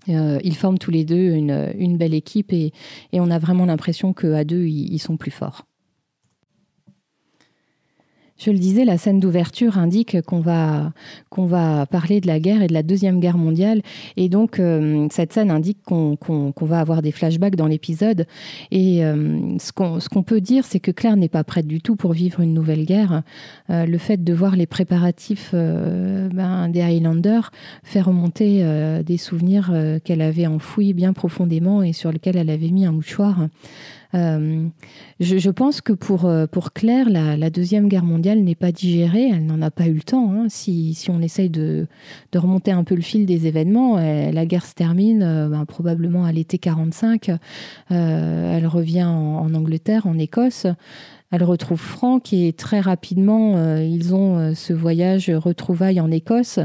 Euh, 0.09 0.39
ils 0.43 0.55
forment 0.55 0.79
tous 0.79 0.91
les 0.91 1.05
deux 1.05 1.31
une, 1.31 1.97
belle 1.97 2.13
équipe 2.13 2.51
et, 2.51 2.71
on 3.13 3.29
a 3.31 3.39
vraiment 3.39 3.65
l'impression 3.65 4.13
qu'à 4.13 4.43
deux, 4.43 4.65
ils, 4.65 4.99
sont 4.99 5.17
plus 5.17 5.31
forts. 5.31 5.65
Je 8.37 8.49
le 8.49 8.57
disais, 8.57 8.83
la 8.83 8.97
scène 8.97 9.19
d'ouverture 9.19 9.77
indique 9.77 10.19
qu'on 10.21 10.39
va, 10.39 10.91
parler 11.85 12.19
de 12.19 12.27
la 12.27 12.39
guerre 12.39 12.63
et 12.63 12.67
de 12.67 12.73
la 12.73 12.83
Deuxième 12.83 13.19
Guerre 13.19 13.37
mondiale. 13.37 13.81
Et 14.17 14.27
donc, 14.27 14.59
euh, 14.59 15.07
cette 15.11 15.33
scène 15.33 15.51
indique 15.51 15.77
qu'on 15.83 16.17
va 16.61 16.79
avoir 16.79 17.01
des 17.01 17.11
flashbacks 17.11 17.55
dans 17.55 17.67
l'épisode. 17.67 18.25
Et 18.71 19.05
euh, 19.05 19.57
ce 19.59 19.71
qu'on 20.09 20.23
peut 20.23 20.41
dire, 20.41 20.65
c'est 20.65 20.79
que 20.79 20.91
Claire 20.91 21.15
n'est 21.15 21.29
pas 21.29 21.43
prête 21.43 21.67
du 21.67 21.79
tout 21.79 21.95
pour 21.95 22.13
vivre 22.13 22.39
une 22.39 22.53
nouvelle 22.53 22.85
guerre. 22.85 23.21
Euh, 23.69 23.85
le 23.85 23.97
fait 23.99 24.23
de 24.23 24.33
voir 24.33 24.55
les 24.55 24.65
préparatifs 24.65 25.51
ben, 25.53 26.69
des 26.69 26.81
Highlanders 26.81 27.51
fait 27.83 28.01
remonter 28.01 28.63
des 29.05 29.17
souvenirs 29.17 29.71
qu'elle 30.03 30.21
avait 30.21 30.47
enfouis 30.47 30.93
bien 30.93 31.13
profondément 31.13 31.83
et 31.83 31.93
sur 31.93 32.11
lesquels 32.11 32.37
elle 32.37 32.49
avait 32.49 32.71
mis 32.71 32.85
un 32.85 32.91
mouchoir. 32.91 33.47
Euh, 34.15 34.67
je, 35.19 35.49
pense 35.49 35.81
que 35.81 35.93
pour, 35.93 36.25
euh, 36.25 36.45
Claire, 36.73 37.09
la, 37.09 37.49
Deuxième 37.49 37.87
Guerre 37.87 38.03
mondiale 38.03 38.39
n'est 38.39 38.55
pas 38.55 38.71
digérée, 38.71 39.29
elle 39.31 39.45
n'en 39.45 39.61
a 39.61 39.71
pas 39.71 39.87
eu 39.87 39.93
le 39.93 40.01
temps. 40.01 40.31
Hein. 40.31 40.47
Si, 40.49 40.95
on 41.09 41.21
essaye 41.21 41.49
de, 41.49 41.87
remonter 42.33 42.71
un 42.71 42.83
peu 42.83 42.95
le 42.95 43.01
fil 43.01 43.25
des 43.25 43.47
événements, 43.47 43.97
euh, 43.97 44.31
la 44.31 44.45
guerre 44.45 44.65
se 44.65 44.73
termine 44.73 45.19
ben, 45.19 45.65
probablement 45.65 46.25
à 46.25 46.31
l'été 46.31 46.57
45. 46.57 47.31
elle 47.89 48.67
revient 48.67 49.05
en, 49.05 49.53
Angleterre, 49.53 50.07
en 50.07 50.17
Écosse. 50.17 50.67
Elle 51.31 51.43
retrouve 51.43 51.79
Franck 51.79 52.31
et 52.31 52.53
très 52.53 52.79
rapidement, 52.79 53.77
ils 53.77 54.13
ont 54.13 54.53
ce 54.53 54.71
voyage 54.71 55.31
retrouvailles 55.31 55.99
en 55.99 56.11
Écosse. 56.11 56.59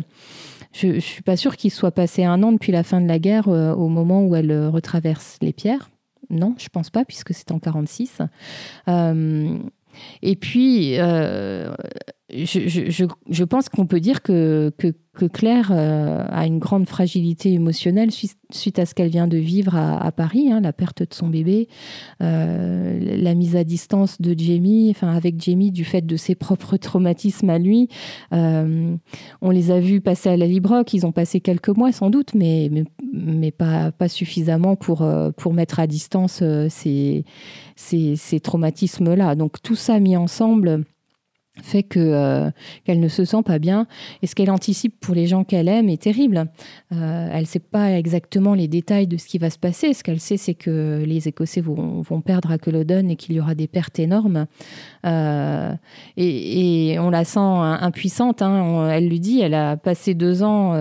je 0.73 0.89
ne 0.89 1.01
suis 1.01 1.23
pas 1.23 1.39
sûre 1.39 1.57
qu'il 1.57 1.71
soit 1.71 1.91
passé 1.91 2.25
un 2.25 2.43
an 2.43 2.53
depuis 2.53 2.73
la 2.73 2.83
fin 2.83 3.01
de 3.01 3.09
la 3.09 3.19
guerre 3.19 3.49
au 3.49 3.89
moment 3.89 4.25
où 4.25 4.37
elle 4.37 4.53
retraverse 4.67 5.39
les 5.41 5.55
pierres. 5.55 5.89
Non, 6.31 6.55
je 6.59 6.69
pense 6.69 6.91
pas, 6.91 7.05
puisque 7.05 7.33
c'est 7.35 7.51
en 7.53 7.59
46. 7.59 8.23
et 10.23 10.37
puis, 10.37 10.97
je, 12.31 13.45
pense 13.45 13.69
qu'on 13.69 13.87
peut 13.87 14.01
dire 14.01 14.23
que, 14.23 14.71
que, 14.77 14.93
Claire 15.27 15.73
euh, 15.73 16.25
a 16.29 16.47
une 16.47 16.61
grande 16.61 16.87
fragilité 16.87 17.53
émotionnelle 17.53 18.11
suite, 18.13 18.79
à 18.79 18.87
ce 18.87 18.95
qu'elle 18.95 19.09
vient 19.09 19.27
de 19.27 19.37
vivre 19.37 19.75
à, 19.75 20.13
Paris, 20.13 20.53
hein, 20.53 20.61
la 20.61 20.73
perte 20.73 21.03
de 21.03 21.13
son 21.13 21.29
bébé, 21.29 21.67
euh, 22.23 23.17
la 23.21 23.35
mise 23.35 23.57
à 23.57 23.65
distance 23.65 24.21
de 24.21 24.39
Jamie, 24.39 24.93
enfin 24.95 25.09
avec 25.09 25.43
Jamie 25.43 25.73
du 25.73 25.85
fait 25.85 26.07
de 26.07 26.17
ses 26.17 26.37
propres 26.37 26.77
traumatismes 26.77 27.51
à 27.51 27.59
lui. 27.59 27.89
Euh, 28.33 28.95
on 29.43 29.51
les 29.51 29.73
a 29.73 29.81
vus 29.81 30.01
passer 30.01 30.29
à 30.29 30.37
la 30.37 30.47
Librock, 30.47 30.93
ils 30.95 31.05
ont 31.05 31.13
passé 31.13 31.41
quelques 31.41 31.71
mois 31.71 31.91
sans 31.91 32.11
doute, 32.11 32.35
mais, 32.35 32.71
mais, 33.13 33.51
pas, 33.51 33.91
pas 33.91 34.09
suffisamment 34.09 34.77
pour, 34.77 35.05
pour 35.37 35.53
mettre 35.53 35.81
à 35.81 35.89
distance 35.89 36.45
ces, 36.69 37.25
ces, 37.75 38.15
ces 38.15 38.39
traumatismes-là. 38.39 39.35
Donc 39.35 39.61
tout 39.63 39.75
ça 39.75 39.99
mis 39.99 40.17
ensemble 40.17 40.85
fait 41.63 41.83
que 41.83 41.99
euh, 41.99 42.51
qu'elle 42.85 43.01
ne 43.01 43.09
se 43.09 43.25
sent 43.25 43.43
pas 43.45 43.59
bien 43.59 43.87
et 44.23 44.27
ce 44.27 44.35
qu'elle 44.35 44.51
anticipe 44.51 44.99
pour 45.01 45.15
les 45.15 45.27
gens 45.27 45.45
qu'elle 45.45 45.69
aime 45.69 45.89
est 45.89 46.03
terrible. 46.03 46.47
Euh, 46.93 47.29
elle 47.33 47.41
ne 47.41 47.47
sait 47.47 47.59
pas 47.59 47.93
exactement 47.93 48.55
les 48.55 48.69
détails 48.69 49.07
de 49.07 49.17
ce 49.17 49.27
qui 49.27 49.39
va 49.39 49.51
se 49.51 49.59
passer. 49.59 49.95
Ce 49.95 50.03
qu'elle 50.03 50.21
sait, 50.21 50.37
c'est 50.37 50.55
que 50.55 51.03
les 51.07 51.29
Écossais 51.29 51.61
vont, 51.61 52.05
perdre 52.25 52.51
à 52.51 52.59
Culloden 52.59 53.11
et 53.11 53.17
qu'il 53.17 53.37
y 53.37 53.41
aura 53.41 53.55
des 53.55 53.69
pertes 53.69 53.99
énormes. 53.99 54.47
Euh, 55.07 55.75
et, 56.17 56.97
on 56.99 57.11
la 57.11 57.25
sent 57.25 57.39
impuissante. 57.39 58.43
Hein. 58.43 58.91
elle 58.91 59.09
lui 59.09 59.21
dit, 59.21 59.41
elle 59.41 59.55
a 59.55 59.77
passé 59.77 60.15
deux 60.15 60.43
ans. 60.43 60.73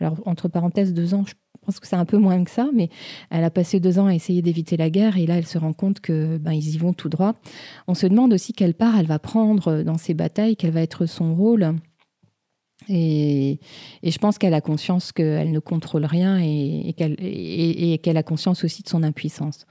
alors 0.00 0.16
entre 0.26 0.48
parenthèses, 0.48 0.92
deux 0.92 1.14
ans. 1.14 1.24
Je 1.26 1.34
pense 1.68 1.80
que 1.80 1.86
c'est 1.86 1.96
un 1.96 2.06
peu 2.06 2.16
moins 2.16 2.42
que 2.44 2.50
ça, 2.50 2.66
mais 2.74 2.88
elle 3.28 3.44
a 3.44 3.50
passé 3.50 3.78
deux 3.78 3.98
ans 3.98 4.06
à 4.06 4.14
essayer 4.14 4.40
d'éviter 4.40 4.78
la 4.78 4.88
guerre 4.88 5.18
et 5.18 5.26
là, 5.26 5.36
elle 5.36 5.46
se 5.46 5.58
rend 5.58 5.74
compte 5.74 6.00
que 6.00 6.38
ben, 6.38 6.52
ils 6.52 6.74
y 6.74 6.78
vont 6.78 6.94
tout 6.94 7.10
droit. 7.10 7.34
On 7.86 7.94
se 7.94 8.06
demande 8.06 8.32
aussi 8.32 8.54
quelle 8.54 8.72
part 8.72 8.98
elle 8.98 9.06
va 9.06 9.18
prendre 9.18 9.82
dans 9.82 9.98
ces 9.98 10.14
batailles, 10.14 10.56
quel 10.56 10.70
va 10.70 10.80
être 10.80 11.04
son 11.04 11.34
rôle. 11.34 11.74
Et, 12.88 13.58
je 14.02 14.18
pense 14.18 14.38
qu'elle 14.38 14.54
a 14.54 14.60
conscience 14.60 15.12
qu'elle 15.12 15.50
ne 15.50 15.58
contrôle 15.58 16.04
rien 16.04 16.38
et, 16.40 16.94
qu'elle 18.02 18.16
a 18.16 18.22
conscience 18.22 18.64
aussi 18.64 18.82
de 18.82 18.88
son 18.88 19.02
impuissance. 19.02 19.66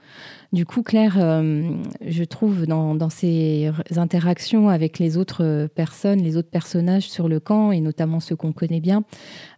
Du 0.52 0.64
coup, 0.64 0.82
Claire, 0.82 1.16
euh, 1.18 1.68
je 2.06 2.24
trouve 2.24 2.66
dans, 2.66 3.10
ses 3.10 3.70
interactions 3.96 4.70
avec 4.70 4.98
les 4.98 5.18
autres 5.18 5.68
personnes, 5.74 6.22
les 6.22 6.38
autres 6.38 6.48
personnages 6.48 7.10
sur 7.10 7.28
le 7.28 7.38
camp, 7.38 7.70
et 7.70 7.80
notamment 7.80 8.20
ceux 8.20 8.36
qu'on 8.36 8.52
connaît 8.52 8.80
bien, 8.80 9.04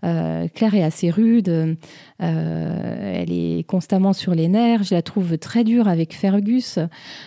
euh, 0.04 0.48
Claire 0.48 0.74
est 0.74 0.82
assez 0.82 1.10
rude, 1.10 1.48
euh, 1.48 1.74
elle 2.18 3.30
est 3.32 3.64
constamment 3.68 4.12
sur 4.12 4.34
les 4.34 4.48
nerfs, 4.48 4.82
je 4.82 4.94
la 4.94 5.02
trouve 5.02 5.38
très 5.38 5.62
dure 5.62 5.86
avec 5.86 6.12
Fergus, 6.12 6.78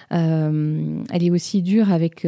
elle 0.10 1.24
est 1.24 1.32
aussi 1.32 1.62
dure 1.62 1.92
avec 1.92 2.28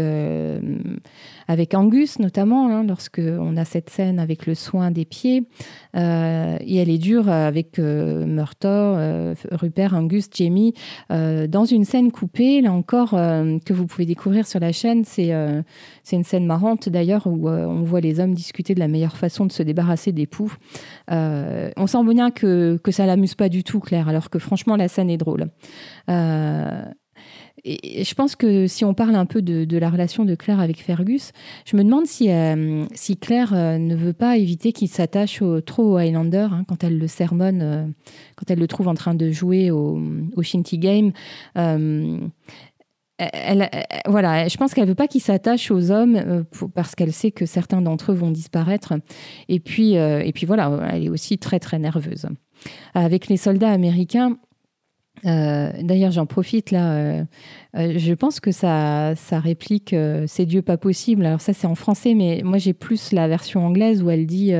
avec 1.48 1.74
Angus 1.74 2.20
notamment, 2.20 2.70
hein, 2.70 2.84
lorsque 2.84 3.22
on 3.22 3.58
a 3.58 3.66
cette 3.66 3.90
scène 3.90 4.20
avec 4.20 4.46
le 4.46 4.56
soin 4.56 4.92
des 4.92 5.06
pieds. 5.06 5.48
Euh, 5.96 6.58
et 6.62 6.78
elle 6.78 6.90
est 6.90 6.98
dure 6.98 7.30
avec 7.30 7.80
euh, 7.80 8.25
euh, 8.66 9.36
Rupert, 9.52 9.94
Angus, 9.94 10.28
Jamie, 10.34 10.74
dans 11.10 11.66
une 11.66 11.86
scène 11.86 12.12
coupée, 12.12 12.62
là 12.62 12.72
encore, 12.72 13.12
que 13.12 13.74
vous 13.74 13.86
pouvez 13.86 14.06
découvrir 14.06 14.48
sur 14.48 14.60
la 14.60 14.72
chaîne. 14.72 15.04
C'est 15.06 15.34
c'est 16.04 16.16
une 16.16 16.24
scène 16.24 16.46
marrante 16.46 16.90
d'ailleurs 16.90 17.28
où 17.28 17.50
on 17.50 17.84
voit 17.84 18.02
les 18.02 18.20
hommes 18.20 18.34
discuter 18.34 18.75
de 18.75 18.80
la 18.80 18.88
meilleure 18.88 19.18
façon 19.18 19.46
de 19.46 19.52
se 19.52 19.64
débarrasser 19.64 20.12
des 20.12 20.28
poux. 20.28 20.54
on 21.10 21.88
sent 21.88 22.04
bien 22.06 22.32
que, 22.32 22.78
que 22.84 22.92
ça 22.92 23.06
l'amuse 23.06 23.36
pas 23.36 23.50
du 23.50 23.64
tout, 23.64 23.80
Claire, 23.80 24.10
alors 24.10 24.30
que 24.30 24.40
franchement, 24.40 24.75
la 24.75 24.88
scène 24.88 25.10
est 25.10 25.18
drôle 25.18 25.48
je 27.65 28.13
pense 28.13 28.36
que 28.36 28.67
si 28.67 28.86
on 28.86 28.93
parle 28.93 29.15
un 29.15 29.25
peu 29.25 29.41
de, 29.41 29.78
la 29.78 29.89
relation 29.89 30.23
de 30.23 30.36
Claire 30.36 30.60
avec 30.60 30.82
Fergus, 30.82 31.32
je 31.65 31.75
me 31.75 31.84
demande 31.84 32.06
si, 32.06 32.32
euh, 32.32 32.86
Claire 33.19 33.54
euh, 33.54 33.78
ne 33.80 33.95
veut 33.95 34.13
pas 34.13 34.38
éviter 34.38 34.71
qu'il 34.71 34.88
s'attache 34.88 35.41
trop 35.65 35.93
au 35.93 35.97
Highlander 35.97 36.47
hein, 36.51 36.63
quand 36.67 36.84
elle 36.84 36.99
le 36.99 37.08
sermonne, 37.08 37.62
euh, 37.62 37.86
quand 38.36 38.51
elle 38.51 38.60
le 38.60 38.67
trouve 38.67 38.88
en 38.88 38.93
train 38.93 39.15
de 39.15 39.32
jouer 39.32 39.71
au, 39.71 39.99
au 40.36 40.43
Shinty 40.43 40.78
Game. 40.78 41.12
Voilà, 44.08 44.47
je 44.47 44.58
pense 44.58 44.73
qu'elle 44.73 44.88
veut 44.88 44.93
pas 44.93 45.08
qu'il 45.08 45.21
s'attache 45.21 45.71
aux 45.71 45.89
hommes 45.89 46.45
parce 46.75 46.93
qu'elle 46.93 47.13
sait 47.13 47.32
que 47.32 47.45
certains 47.47 47.82
d'entre 47.82 48.12
eux 48.12 48.15
vont 48.15 48.32
disparaître. 48.32 48.93
Et 49.47 49.60
puis, 49.60 49.93
et 49.93 50.32
puis 50.34 50.45
voilà, 50.45 50.89
elle 50.91 51.06
est 51.06 51.10
aussi 51.10 51.38
très 51.38 51.60
très 51.60 51.80
nerveuse. 51.80 52.28
Avec 52.93 53.28
les 53.28 53.38
soldats 53.38 53.71
américains, 53.71 54.38
euh, 55.26 55.72
d'ailleurs, 55.82 56.12
j'en 56.12 56.26
profite 56.26 56.72
là. 56.72 56.94
Euh, 56.94 57.24
euh, 57.78 57.94
je 57.98 58.14
pense 58.14 58.40
que 58.40 58.52
ça, 58.52 59.14
ça 59.16 59.40
réplique 59.40 59.96
C'est 60.28 60.46
Dieu 60.46 60.62
pas 60.62 60.78
possible. 60.78 61.26
Alors, 61.26 61.42
ça, 61.42 61.54
c'est 61.54 61.68
en 61.68 61.76
français, 61.76 62.14
mais 62.14 62.42
moi, 62.44 62.58
j'ai 62.58 62.74
plus 62.74 63.12
la 63.12 63.28
version 63.28 63.66
anglaise 63.66 64.04
où 64.04 64.10
elle 64.10 64.26
dit 64.26 64.54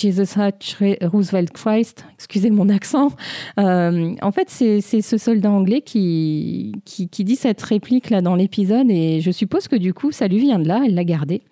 Jesus 0.00 0.40
Hatch 0.40 0.78
Roosevelt 1.02 1.50
Christ, 1.50 2.06
excusez 2.14 2.50
mon 2.50 2.70
accent. 2.70 3.12
Euh, 3.58 4.14
en 4.22 4.32
fait, 4.32 4.48
c'est 4.48 4.80
ce 4.80 5.18
soldat 5.18 5.50
anglais 5.50 5.82
qui, 5.82 6.72
qui, 6.84 7.24
dit 7.24 7.36
cette 7.36 7.60
réplique 7.60 8.08
là 8.08 8.22
dans 8.22 8.34
l'épisode 8.34 8.90
et 8.90 9.20
je 9.20 9.30
suppose 9.30 9.68
que 9.68 9.76
du 9.76 9.92
coup, 9.92 10.10
ça 10.10 10.26
lui 10.26 10.38
vient 10.38 10.58
de 10.58 10.66
là, 10.66 10.82
elle 10.86 10.94
l'a 10.94 11.04
gardé. 11.04 11.42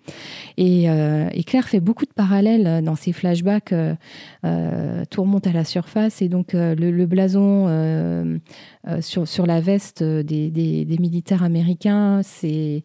Et, 0.57 0.89
euh, 0.89 1.29
Claire 1.45 1.67
fait 1.67 1.79
beaucoup 1.79 2.05
de 2.05 2.13
parallèles 2.13 2.83
dans 2.83 2.95
ses 2.95 3.11
flashbacks. 3.11 3.73
Euh, 3.73 5.03
tout 5.09 5.21
remonte 5.21 5.47
à 5.47 5.51
la 5.51 5.63
surface 5.63 6.21
et 6.21 6.29
donc 6.29 6.53
le, 6.53 7.05
blason 7.05 8.39
sur, 9.01 9.27
sur 9.27 9.45
la 9.45 9.61
veste 9.61 10.03
des, 10.03 10.49
des 10.49 10.97
militaires 10.99 11.43
américains, 11.43 12.21
c'est 12.23 12.83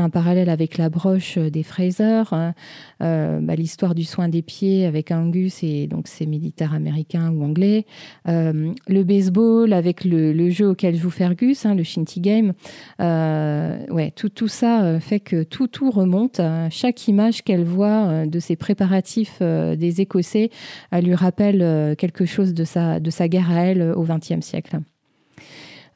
un 0.00 0.10
parallèle 0.10 0.48
avec 0.48 0.78
la 0.78 0.88
broche 0.88 1.38
des 1.38 1.62
Fraser, 1.62 2.22
hein. 2.32 2.54
bah, 3.00 3.54
l'histoire 3.54 3.94
du 3.94 4.04
soin 4.04 4.28
des 4.28 4.42
pieds 4.42 4.86
avec 4.86 5.10
Angus 5.10 5.62
et 5.62 5.86
donc 5.86 6.08
ses 6.08 6.26
militaires 6.26 6.74
américains 6.74 7.30
ou 7.30 7.42
anglais. 7.44 7.86
Euh, 8.28 8.72
le 8.88 9.04
baseball 9.04 9.72
avec 9.72 10.04
le, 10.04 10.50
jeu 10.50 10.68
auquel 10.68 10.96
joue 10.96 11.10
Fergus, 11.10 11.66
hein, 11.66 11.74
le 11.74 11.82
Shinty 11.82 12.20
Game. 12.20 12.52
Euh, 13.00 13.86
ouais, 13.88 14.12
tout, 14.14 14.28
tout 14.28 14.48
ça 14.48 14.82
euh, 14.82 15.00
fait 15.00 15.20
que 15.20 15.42
tout, 15.42 15.68
tout 15.68 15.90
remonte. 15.90 16.40
Chaque 16.70 17.08
image 17.08 17.42
qu'elle 17.42 17.64
voit 17.64 18.26
de 18.26 18.38
ces 18.40 18.56
préparatifs 18.56 19.40
des 19.40 20.00
Écossais, 20.00 20.50
elle 20.90 21.04
lui 21.04 21.14
rappelle 21.14 21.96
quelque 21.96 22.24
chose 22.24 22.54
de 22.54 22.64
sa, 22.64 23.00
de 23.00 23.10
sa 23.10 23.28
guerre 23.28 23.50
à 23.50 23.62
elle 23.66 23.92
au 23.94 24.04
XXe 24.04 24.40
siècle. 24.40 24.80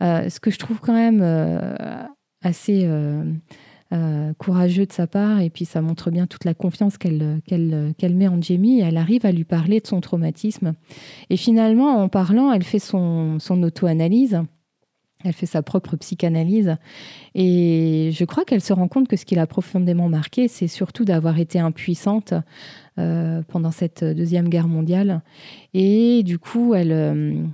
ce 0.00 0.40
que 0.40 0.50
je 0.50 0.58
trouve 0.58 0.80
quand 0.80 0.94
même 0.94 1.22
assez 2.42 2.82
euh, 2.84 3.24
courageux 4.38 4.86
de 4.86 4.92
sa 4.92 5.06
part 5.06 5.40
et 5.40 5.50
puis 5.50 5.64
ça 5.64 5.80
montre 5.80 6.10
bien 6.10 6.26
toute 6.26 6.44
la 6.44 6.54
confiance 6.54 6.98
qu'elle 6.98 7.40
met 8.14 8.28
en 8.28 8.40
Jamie. 8.40 8.80
Elle 8.80 8.96
arrive 8.96 9.24
à 9.24 9.32
lui 9.32 9.44
parler 9.44 9.80
de 9.80 9.86
son 9.86 10.00
traumatisme. 10.00 10.74
Et 11.30 11.36
finalement, 11.36 12.02
en 12.02 12.08
parlant, 12.08 12.52
elle 12.52 12.64
fait 12.64 12.78
son, 12.78 13.38
son 13.38 13.62
auto-analyse. 13.62 14.40
Elle 15.24 15.32
fait 15.32 15.46
sa 15.46 15.62
propre 15.62 15.96
psychanalyse. 15.96 16.76
Et 17.34 18.10
je 18.12 18.24
crois 18.24 18.44
qu'elle 18.44 18.60
se 18.60 18.72
rend 18.72 18.86
compte 18.86 19.08
que 19.08 19.16
ce 19.16 19.24
qui 19.24 19.34
l'a 19.34 19.46
profondément 19.46 20.08
marqué, 20.08 20.46
c'est 20.46 20.68
surtout 20.68 21.04
d'avoir 21.04 21.38
été 21.38 21.58
impuissante 21.58 22.34
euh, 22.98 23.42
pendant 23.48 23.70
cette 23.70 24.04
Deuxième 24.04 24.48
Guerre 24.48 24.68
mondiale. 24.68 25.22
Et 25.74 26.22
du 26.22 26.38
coup, 26.38 26.74
elle, 26.74 26.92
euh, 26.92 27.44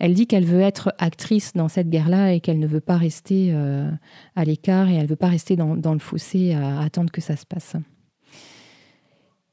elle 0.00 0.14
dit 0.14 0.26
qu'elle 0.26 0.46
veut 0.46 0.62
être 0.62 0.94
actrice 0.98 1.52
dans 1.52 1.68
cette 1.68 1.90
guerre-là 1.90 2.32
et 2.32 2.40
qu'elle 2.40 2.58
ne 2.58 2.66
veut 2.66 2.80
pas 2.80 2.96
rester 2.96 3.50
euh, 3.52 3.88
à 4.34 4.44
l'écart 4.44 4.88
et 4.88 4.94
elle 4.94 5.02
ne 5.02 5.08
veut 5.08 5.14
pas 5.14 5.28
rester 5.28 5.56
dans, 5.56 5.74
le 5.74 5.98
fossé 5.98 6.54
à, 6.54 6.80
attendre 6.80 7.12
que 7.12 7.20
ça 7.20 7.36
se 7.36 7.44
passe. 7.44 7.76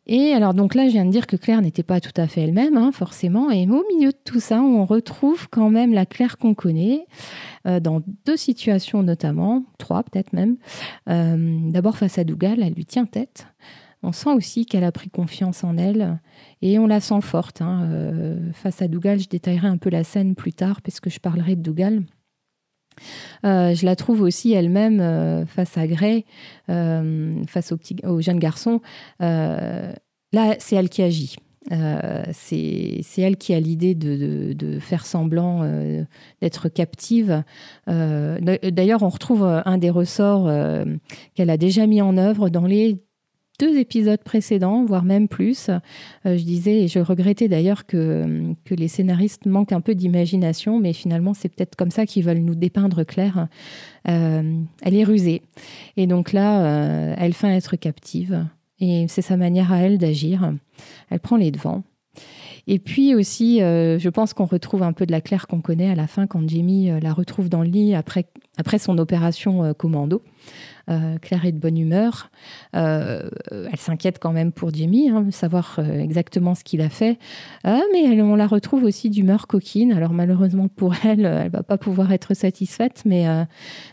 Et 0.06 0.32
alors 0.32 0.54
donc 0.54 0.74
là, 0.74 0.88
je 0.88 0.94
viens 0.94 1.04
de 1.04 1.12
dire 1.12 1.28
que 1.28 1.36
Claire 1.36 1.62
n'était 1.62 1.84
pas 1.84 2.00
tout 2.00 2.14
à 2.16 2.28
fait 2.28 2.42
elle-même, 2.42 2.78
hein, 2.78 2.94
forcément. 2.94 3.52
Et 3.52 3.68
au 3.68 3.84
milieu 3.94 4.12
de 4.12 4.18
tout 4.24 4.40
ça, 4.40 4.62
on 4.62 4.86
retrouve 4.86 5.50
quand 5.50 5.70
même 5.70 5.94
la 5.94 6.06
Claire 6.06 6.38
qu'on 6.38 6.54
connaît, 6.54 7.06
euh, 7.68 7.82
dans 7.82 8.02
deux 8.26 8.38
situations 8.38 9.04
notamment, 9.04 9.66
trois 9.78 10.04
peut-être 10.04 10.32
même. 10.32 10.56
Euh, 11.10 11.60
d'abord 11.72 11.98
face 11.98 12.18
à 12.18 12.24
Dougal, 12.24 12.64
elle 12.64 12.74
lui 12.74 12.86
tient 12.86 13.06
tête. 13.06 13.48
On 14.04 14.12
sent 14.12 14.30
aussi 14.30 14.66
qu'elle 14.66 14.84
a 14.84 14.92
pris 14.92 15.10
confiance 15.10 15.64
en 15.64 15.78
elle 15.78 16.20
et 16.62 16.78
on 16.78 16.88
la 16.88 17.00
sent 17.00 17.22
forte. 17.22 17.62
Hein. 17.62 17.90
Euh, 17.92 18.52
face 18.54 18.82
à 18.82 18.88
Dougal, 18.88 19.20
je 19.20 19.28
détaillerai 19.28 19.68
un 19.68 19.78
peu 19.78 19.90
la 19.90 20.04
scène 20.04 20.36
plus 20.36 20.54
tard 20.54 20.82
parce 20.82 21.00
que 21.00 21.10
je 21.10 21.20
parlerai 21.20 21.56
de 21.56 21.62
Dougal. 21.62 22.04
Euh, 23.46 23.74
je 23.76 23.86
la 23.86 23.96
trouve 23.96 24.22
aussi 24.22 24.54
elle-même 24.54 25.00
euh, 25.00 25.46
face 25.46 25.78
à 25.78 25.88
Gray, 25.88 26.26
face 26.68 27.72
au, 27.72 27.78
petit, 27.78 27.96
au 28.06 28.22
jeune 28.22 28.40
garçon. 28.40 28.82
là, 29.20 29.96
c'est 30.60 30.76
elle 30.76 30.90
qui 30.90 31.02
agit. 31.02 31.36
c'est 31.70 33.04
elle 33.18 33.38
qui 33.38 33.54
a 33.54 33.60
l'idée 33.60 33.96
de, 33.96 34.54
de, 34.54 34.80
faire 34.80 35.08
semblant 35.08 35.64
d'être 36.42 36.70
captive. 36.70 37.44
D'ailleurs, 37.88 39.04
on 39.04 39.10
retrouve 39.10 39.44
un 39.44 39.78
des 39.80 39.90
ressorts 39.90 40.52
qu'elle 41.34 41.50
a 41.50 41.58
déjà 41.58 41.88
mis 41.88 42.02
en 42.02 42.18
œuvre 42.18 42.50
dans 42.50 42.66
les 42.66 43.00
deux 43.60 43.78
épisodes 43.78 44.22
précédents, 44.24 44.86
voire 44.86 45.04
même 45.04 45.28
plus. 45.28 45.70
je 46.26 46.44
disais, 46.44 46.84
et 46.84 46.88
je 46.88 47.00
regrettais 47.00 47.48
d'ailleurs 47.48 47.86
que, 47.86 48.54
les 48.70 48.88
scénaristes 48.88 49.46
manquent 49.46 49.72
un 49.72 49.82
peu 49.82 49.96
d'imagination, 49.96 50.80
mais 50.80 50.94
finalement, 50.94 51.34
c'est 51.34 51.50
peut-être 51.50 51.76
comme 51.76 51.92
ça 51.92 52.06
qu'ils 52.06 52.24
veulent 52.24 52.38
nous 52.38 52.56
dépeindre 52.56 53.04
Claire. 53.04 53.48
elle 54.04 54.68
est 54.84 55.04
rusée. 55.04 55.42
Et 55.96 56.06
donc 56.08 56.34
là, 56.34 57.16
elle 57.18 57.34
feint 57.34 57.56
être 57.56 57.76
captive. 57.76 58.46
Et 58.80 59.08
c'est 59.08 59.24
sa 59.24 59.38
manière 59.38 59.72
à 59.72 59.80
elle 59.80 59.98
d'agir. 59.98 60.54
Elle 61.10 61.20
prend 61.20 61.38
les 61.38 61.52
devants. 61.52 61.84
Et 62.70 62.80
puis 62.80 63.16
aussi, 63.16 63.62
euh, 63.62 63.98
je 63.98 64.10
pense 64.10 64.34
qu'on 64.34 64.46
retrouve 64.46 64.84
un 64.84 64.92
peu 64.92 65.06
de 65.06 65.12
la 65.12 65.22
Claire 65.22 65.48
qu'on 65.48 65.62
connaît 65.62 65.90
à 65.90 65.96
la 65.96 66.06
fin 66.06 66.28
quand 66.28 66.48
Jamie 66.48 66.92
euh, 66.92 67.00
la 67.00 67.14
retrouve 67.14 67.48
dans 67.48 67.62
le 67.62 67.70
lit 67.70 67.96
après, 67.96 68.26
après 68.58 68.78
son 68.78 68.98
opération 68.98 69.64
euh, 69.64 69.74
commando. 69.74 70.22
Claire 71.22 71.46
est 71.46 71.52
de 71.52 71.60
bonne 71.60 71.78
humeur. 71.78 72.32
elle 72.72 73.30
s'inquiète 73.76 74.20
quand 74.20 74.32
même 74.32 74.54
pour 74.54 74.74
Jamie, 74.74 75.10
hein, 75.10 75.28
savoir 75.32 75.82
exactement 75.82 76.56
ce 76.56 76.64
qu'il 76.64 76.80
a 76.80 76.88
fait. 76.88 77.20
mais 77.66 78.22
on 78.22 78.38
la 78.38 78.48
retrouve 78.48 78.86
aussi 78.86 79.10
d'humeur 79.10 79.48
coquine. 79.48 79.92
Alors 79.92 80.14
malheureusement 80.14 80.70
pour 80.70 80.94
elle, 81.04 81.26
elle 81.26 81.52
va 81.52 81.62
pas 81.62 81.78
pouvoir 81.78 82.14
être 82.14 82.34
satisfaite. 82.34 83.04
Mais, 83.06 83.26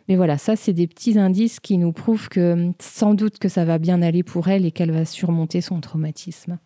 mais 0.08 0.14
voilà, 0.14 0.38
ça 0.38 0.54
c'est 0.54 0.72
des 0.72 0.86
petits 0.86 1.18
indices 1.18 1.58
qui 1.58 1.78
nous 1.78 1.90
prouvent 1.90 2.28
que 2.28 2.70
sans 2.78 3.14
doute 3.14 3.40
que 3.40 3.48
ça 3.48 3.64
va 3.64 3.78
bien 3.78 4.00
aller 4.00 4.22
pour 4.22 4.46
elle 4.46 4.64
et 4.64 4.70
qu'elle 4.70 4.92
va 4.92 5.04
surmonter 5.04 5.62
son 5.62 5.80
traumatisme. 5.80 6.58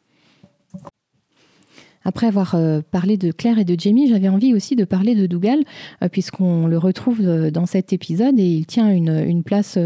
Après 2.08 2.26
avoir 2.26 2.54
euh, 2.54 2.80
parlé 2.90 3.18
de 3.18 3.30
Claire 3.32 3.58
et 3.58 3.66
de 3.66 3.78
Jamie, 3.78 4.08
j'avais 4.08 4.30
envie 4.30 4.54
aussi 4.54 4.76
de 4.76 4.84
parler 4.86 5.14
de 5.14 5.26
Dougal, 5.26 5.58
euh, 6.02 6.08
puisqu'on 6.08 6.66
le 6.66 6.78
retrouve 6.78 7.20
euh, 7.20 7.50
dans 7.50 7.66
cet 7.66 7.92
épisode 7.92 8.38
et 8.38 8.46
il 8.46 8.64
tient 8.64 8.88
une, 8.88 9.42
place 9.44 9.78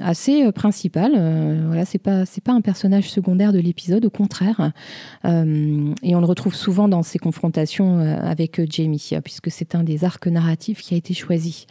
assez 0.00 0.50
principale. 0.52 1.12
voilà, 1.66 1.84
c'est 1.84 1.98
pas 1.98 2.24
pas 2.44 2.52
un 2.52 2.60
personnage 2.60 3.10
secondaire 3.10 3.52
de 3.52 3.58
l'épisode, 3.58 4.04
au 4.04 4.10
contraire. 4.10 4.72
et 5.24 6.14
on 6.14 6.20
le 6.20 6.26
retrouve 6.26 6.54
souvent 6.54 6.88
dans 6.88 7.02
ses 7.02 7.18
confrontations 7.18 7.98
avec 7.98 8.60
Jamie, 8.70 9.10
puisque 9.22 9.50
c'est 9.50 9.74
un 9.74 9.84
des 9.84 10.04
arcs 10.04 10.26
narratifs 10.26 10.82
qui 10.82 10.94
a 10.94 10.96
été 10.96 11.14
choisi. 11.14 11.66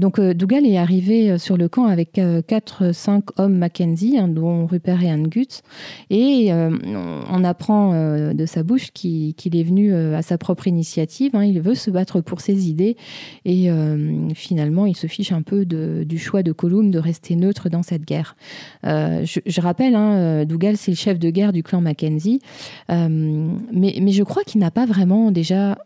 donc 0.00 0.20
Dougal 0.20 0.66
est 0.66 0.78
arrivé 0.78 1.38
sur 1.38 1.56
le 1.56 1.68
camp 1.68 1.86
avec 1.86 2.16
4-5 2.16 3.22
hommes 3.36 3.58
Mackenzie, 3.58 4.18
hein, 4.18 4.28
dont 4.28 4.66
Rupert 4.66 5.02
et 5.02 5.10
Anne 5.10 5.28
Gut, 5.28 5.62
et 6.08 6.50
on 6.52 7.44
apprend 7.44 7.92
de 8.32 8.46
sa 8.46 8.59
bouche 8.62 8.90
qu'il 8.92 9.56
est 9.56 9.62
venu 9.62 9.92
euh, 9.92 10.16
à 10.16 10.22
sa 10.22 10.38
propre 10.38 10.66
initiative. 10.66 11.34
Hein. 11.34 11.44
il 11.44 11.60
veut 11.60 11.74
se 11.74 11.90
battre 11.90 12.20
pour 12.20 12.40
ses 12.40 12.68
idées 12.68 12.96
et 13.44 13.70
euh, 13.70 14.28
finalement, 14.34 14.86
il 14.86 14.96
se 14.96 15.06
fiche 15.06 15.32
un 15.32 15.42
peu 15.42 15.64
du 15.64 16.18
choix 16.18 16.42
de 16.42 16.52
Column 16.52 16.90
de 16.90 16.98
rester 16.98 17.36
neutre 17.36 17.68
dans 17.68 17.82
cette 17.82 18.04
guerre. 18.04 18.36
Euh, 18.84 19.24
je, 19.24 19.60
rappelle, 19.60 19.94
hein, 19.94 20.44
Dougal, 20.44 20.76
c'est 20.76 20.90
le 20.90 20.96
chef 20.96 21.18
de 21.18 21.30
guerre 21.30 21.52
du 21.52 21.62
clan 21.62 21.80
Mackenzie, 21.80 22.40
mais, 22.88 23.58
mais 23.72 24.12
je 24.12 24.22
crois 24.22 24.44
qu'il 24.44 24.60
n'a 24.60 24.70
pas 24.70 24.86
vraiment 24.86 25.30
déjà 25.30 25.76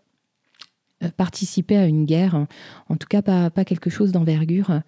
participer 1.16 1.76
à 1.76 1.87
une 1.87 2.04
guerre, 2.04 2.46
en 2.88 2.96
tout 2.96 3.07
cas 3.09 3.22
pas, 3.22 3.50
pas 3.50 3.64
quelque 3.64 3.90
chose 3.90 4.12
d'envergure. 4.12 4.80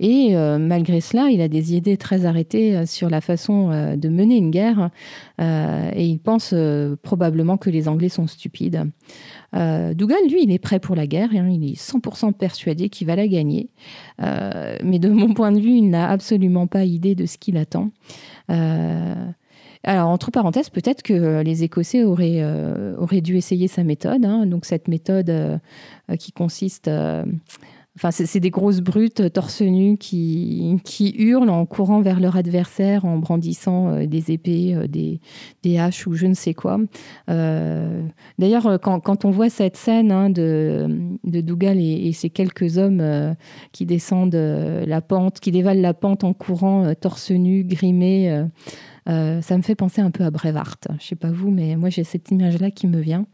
Et 0.00 0.36
euh, 0.36 0.58
malgré 0.58 1.00
cela, 1.00 1.28
il 1.30 1.40
a 1.40 1.48
des 1.48 1.74
idées 1.74 1.96
très 1.96 2.24
arrêtées 2.24 2.76
euh, 2.76 2.86
sur 2.86 3.10
la 3.10 3.20
façon 3.20 3.68
de 3.96 4.08
mener 4.08 4.36
une 4.36 4.50
guerre, 4.50 4.90
et 5.38 6.06
il 6.06 6.18
pense 6.18 6.54
probablement 7.02 7.56
que 7.56 7.70
les 7.70 7.88
Anglais 7.88 8.08
sont 8.08 8.26
stupides. 8.26 8.90
Dougal, 9.52 10.18
lui, 10.28 10.42
il 10.42 10.50
est 10.50 10.58
prêt 10.58 10.80
pour 10.80 10.94
la 10.96 11.06
guerre, 11.06 11.30
hein, 11.34 11.48
il 11.48 11.70
est 11.70 11.80
100% 11.80 12.32
persuadé 12.32 12.88
qu'il 12.88 13.06
va 13.06 13.16
la 13.16 13.28
gagner, 13.28 13.68
mais 14.18 14.98
de 14.98 15.08
mon 15.08 15.34
point 15.34 15.52
de 15.52 15.60
vue, 15.60 15.76
il 15.76 15.90
n'a 15.90 16.10
absolument 16.10 16.66
pas 16.66 16.84
idée 16.84 17.14
de 17.14 17.26
ce 17.26 17.38
qu'il 17.38 17.56
attend. 17.56 17.90
Alors, 19.84 20.08
entre 20.08 20.30
parenthèses, 20.30 20.70
peut-être 20.70 21.02
que 21.02 21.42
les 21.42 21.64
Écossais 21.64 22.04
auraient, 22.04 22.40
euh, 22.40 22.96
auraient 22.96 23.20
dû 23.20 23.36
essayer 23.36 23.68
sa 23.68 23.84
méthode. 23.84 24.24
Hein. 24.24 24.46
donc, 24.46 24.64
cette 24.64 24.88
méthode 24.88 25.30
euh, 25.30 25.58
qui 26.18 26.32
consiste. 26.32 26.88
Euh, 26.88 27.24
enfin, 27.96 28.10
c'est 28.10 28.40
des 28.40 28.50
grosses 28.50 28.80
brutes 28.80 29.32
torse 29.32 29.60
nu 29.60 29.96
qui, 29.96 30.80
hurlent 31.16 31.50
en 31.50 31.64
courant 31.66 32.00
vers 32.00 32.20
leur 32.20 32.36
adversaire, 32.36 33.04
en 33.04 33.18
brandissant 33.18 34.04
des 34.04 34.30
épées, 34.30 34.76
des, 34.88 35.78
haches 35.78 36.06
ou 36.06 36.14
je 36.14 36.26
ne 36.26 36.34
sais 36.34 36.54
quoi. 36.54 36.78
D'ailleurs, 37.26 38.78
quand, 38.80 39.24
on 39.24 39.30
voit 39.30 39.50
cette 39.50 39.76
scène 39.76 40.12
hein, 40.12 40.30
de, 40.30 40.86
de, 41.24 41.40
Dougal 41.40 41.78
et, 41.78 42.08
et, 42.08 42.12
ces 42.12 42.30
quelques 42.30 42.78
hommes 42.78 43.34
qui 43.72 43.84
descendent 43.84 44.34
la 44.34 45.00
pente, 45.00 45.40
qui 45.40 45.50
dévalent 45.50 45.82
la 45.82 45.94
pente 45.94 46.22
en 46.22 46.34
courant, 46.34 46.94
torse 46.94 47.32
nu, 47.32 47.64
grimés, 47.64 48.44
euh, 49.08 49.40
ça 49.40 49.56
me 49.56 49.62
fait 49.62 49.74
penser 49.74 50.00
un 50.00 50.10
peu 50.10 50.24
à 50.24 50.30
Brevard. 50.30 50.76
Je 51.00 51.06
sais 51.06 51.16
pas 51.16 51.30
vous, 51.30 51.50
mais 51.50 51.76
moi 51.76 51.88
j'ai 51.88 52.04
cette 52.04 52.30
image-là 52.30 52.70
qui 52.70 52.86
me 52.86 53.00
vient. 53.00 53.26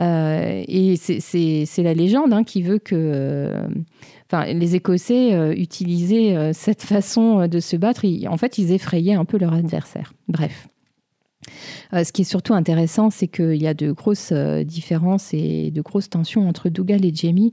Euh, 0.00 0.62
et 0.66 0.96
c'est 0.96 1.82
la 1.82 1.94
légende 1.94 2.32
hein, 2.32 2.44
qui 2.44 2.62
veut 2.62 2.78
que 2.78 2.94
euh, 2.96 3.68
les 4.52 4.74
Écossais 4.74 5.56
utilisaient 5.56 6.52
cette 6.52 6.82
façon 6.82 7.46
de 7.46 7.60
se 7.60 7.76
battre. 7.76 8.04
en 8.28 8.36
fait, 8.36 8.58
ils 8.58 8.72
effrayaient 8.72 9.14
un 9.14 9.24
peu 9.24 9.38
leur 9.38 9.52
adversaire. 9.52 10.12
Bref. 10.28 10.68
Euh, 11.92 12.04
ce 12.04 12.12
qui 12.12 12.22
est 12.22 12.24
surtout 12.24 12.54
intéressant, 12.54 13.10
c'est 13.10 13.28
qu'il 13.28 13.60
y 13.62 13.66
a 13.66 13.74
de 13.74 13.92
grosses 13.92 14.30
euh, 14.32 14.64
différences 14.64 15.32
et 15.32 15.70
de 15.70 15.82
grosses 15.82 16.10
tensions 16.10 16.48
entre 16.48 16.68
Dougal 16.68 17.04
et 17.04 17.14
Jamie, 17.14 17.52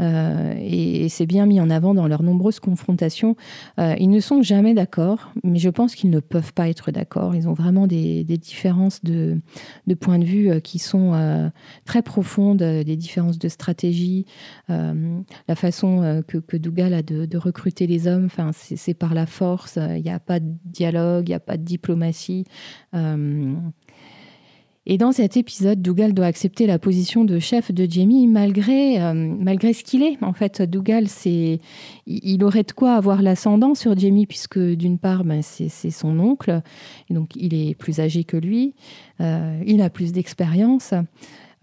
euh, 0.00 0.54
et, 0.58 1.08
c'est 1.08 1.26
bien 1.26 1.46
mis 1.46 1.60
en 1.60 1.68
avant 1.68 1.94
dans 1.94 2.06
leurs 2.08 2.22
nombreuses 2.22 2.60
confrontations. 2.60 3.36
ils 3.78 4.08
ne 4.08 4.20
sont 4.20 4.40
jamais 4.40 4.72
d'accord, 4.72 5.32
mais 5.44 5.58
je 5.58 5.68
pense 5.68 5.94
qu'ils 5.94 6.10
ne 6.10 6.20
peuvent 6.20 6.52
pas 6.52 6.68
être 6.68 6.90
d'accord. 6.90 7.34
Ils 7.34 7.48
ont 7.48 7.52
vraiment 7.52 7.86
des, 7.86 8.24
différences 8.24 9.02
de, 9.04 9.40
de 9.86 9.94
point 9.94 10.18
de 10.18 10.24
vue 10.24 10.60
qui 10.62 10.78
sont 10.78 11.50
très 11.84 12.02
profondes, 12.02 12.58
des 12.58 12.96
différences 12.96 13.38
de 13.38 13.48
stratégie, 13.48 14.24
la 14.68 15.54
façon 15.54 16.22
que, 16.26 16.56
Dougal 16.56 16.94
a 16.94 17.02
de, 17.02 17.36
recruter 17.36 17.86
les 17.86 18.06
hommes, 18.06 18.26
enfin, 18.26 18.50
c'est 18.52 18.94
par 18.94 19.12
la 19.12 19.26
force, 19.26 19.76
il 19.76 20.02
n'y 20.02 20.10
a 20.10 20.20
pas 20.20 20.40
de 20.40 20.46
dialogue, 20.64 21.28
il 21.28 21.32
n'y 21.32 21.36
a 21.36 21.40
pas 21.40 21.56
de 21.56 21.64
diplomatie. 21.64 22.44
Et 24.84 24.98
dans 24.98 25.12
cet 25.12 25.36
épisode, 25.36 25.80
Dougal 25.80 26.12
doit 26.12 26.26
accepter 26.26 26.66
la 26.66 26.76
position 26.80 27.24
de 27.24 27.38
chef 27.38 27.70
de 27.70 27.86
Jamie 27.88 28.26
malgré, 28.26 29.00
euh, 29.00 29.14
malgré 29.14 29.74
ce 29.74 29.84
qu'il 29.84 30.02
est. 30.02 30.20
En 30.22 30.32
fait, 30.32 30.60
Dougal, 30.60 31.06
c'est, 31.06 31.60
il 32.06 32.42
aurait 32.42 32.64
de 32.64 32.72
quoi 32.72 32.94
avoir 32.94 33.22
l'ascendant 33.22 33.76
sur 33.76 33.96
Jamie, 33.96 34.26
puisque 34.26 34.58
d'une 34.58 34.98
part, 34.98 35.22
ben, 35.22 35.40
c'est, 35.40 35.68
son 35.68 36.18
oncle, 36.18 36.62
donc 37.10 37.36
il 37.36 37.54
est 37.54 37.76
plus 37.76 38.00
âgé 38.00 38.24
que 38.24 38.36
lui, 38.36 38.74
euh, 39.20 39.62
il 39.66 39.82
a 39.82 39.90
plus 39.90 40.10
d'expérience. 40.10 40.94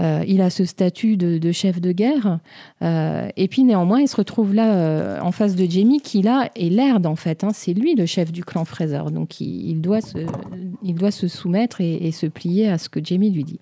Euh, 0.02 0.24
il 0.28 0.42
a 0.42 0.50
ce 0.50 0.66
statut 0.66 1.18
de, 1.18 1.52
chef 1.52 1.82
de 1.82 1.92
guerre. 1.92 2.40
Euh, 2.82 3.28
et 3.36 3.48
puis 3.48 3.64
néanmoins, 3.64 4.00
il 4.02 4.08
se 4.08 4.16
retrouve 4.16 4.54
là 4.54 4.74
euh, 4.74 5.20
en 5.20 5.32
face 5.32 5.56
de 5.56 5.70
Jamie, 5.70 6.02
qui 6.02 6.22
là 6.22 6.50
est 6.56 6.70
l'herde 6.70 7.06
en 7.06 7.16
fait. 7.16 7.44
Hein. 7.44 7.50
c'est 7.54 7.74
lui 7.74 7.96
le 7.96 8.06
chef 8.06 8.32
du 8.32 8.44
clan 8.44 8.66
Fraser. 8.66 9.04
Donc 9.12 9.42
il, 9.42 9.82
doit, 9.82 10.02
se, 10.02 11.28
soumettre 11.28 11.82
et, 11.82 12.12
se 12.12 12.26
plier 12.28 12.70
à 12.70 12.78
ce 12.78 12.90
que 12.90 13.04
Jamie 13.04 13.32
lui 13.32 13.44
dit. 13.44 13.60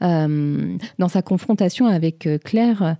dans 0.00 1.08
sa 1.08 1.22
confrontation 1.22 1.86
avec 1.86 2.28
Claire, 2.44 2.96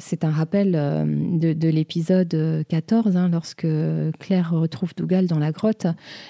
c'est 0.00 0.24
un 0.24 0.30
rappel 0.30 0.72
de, 0.72 1.68
l'épisode 1.68 2.64
14, 2.68 3.16
hein, 3.16 3.28
lorsque 3.30 3.66
Claire 4.18 4.52
retrouve 4.52 4.94
Dougal 4.96 5.26
dans 5.26 5.38
la 5.38 5.52
grotte 5.52 5.86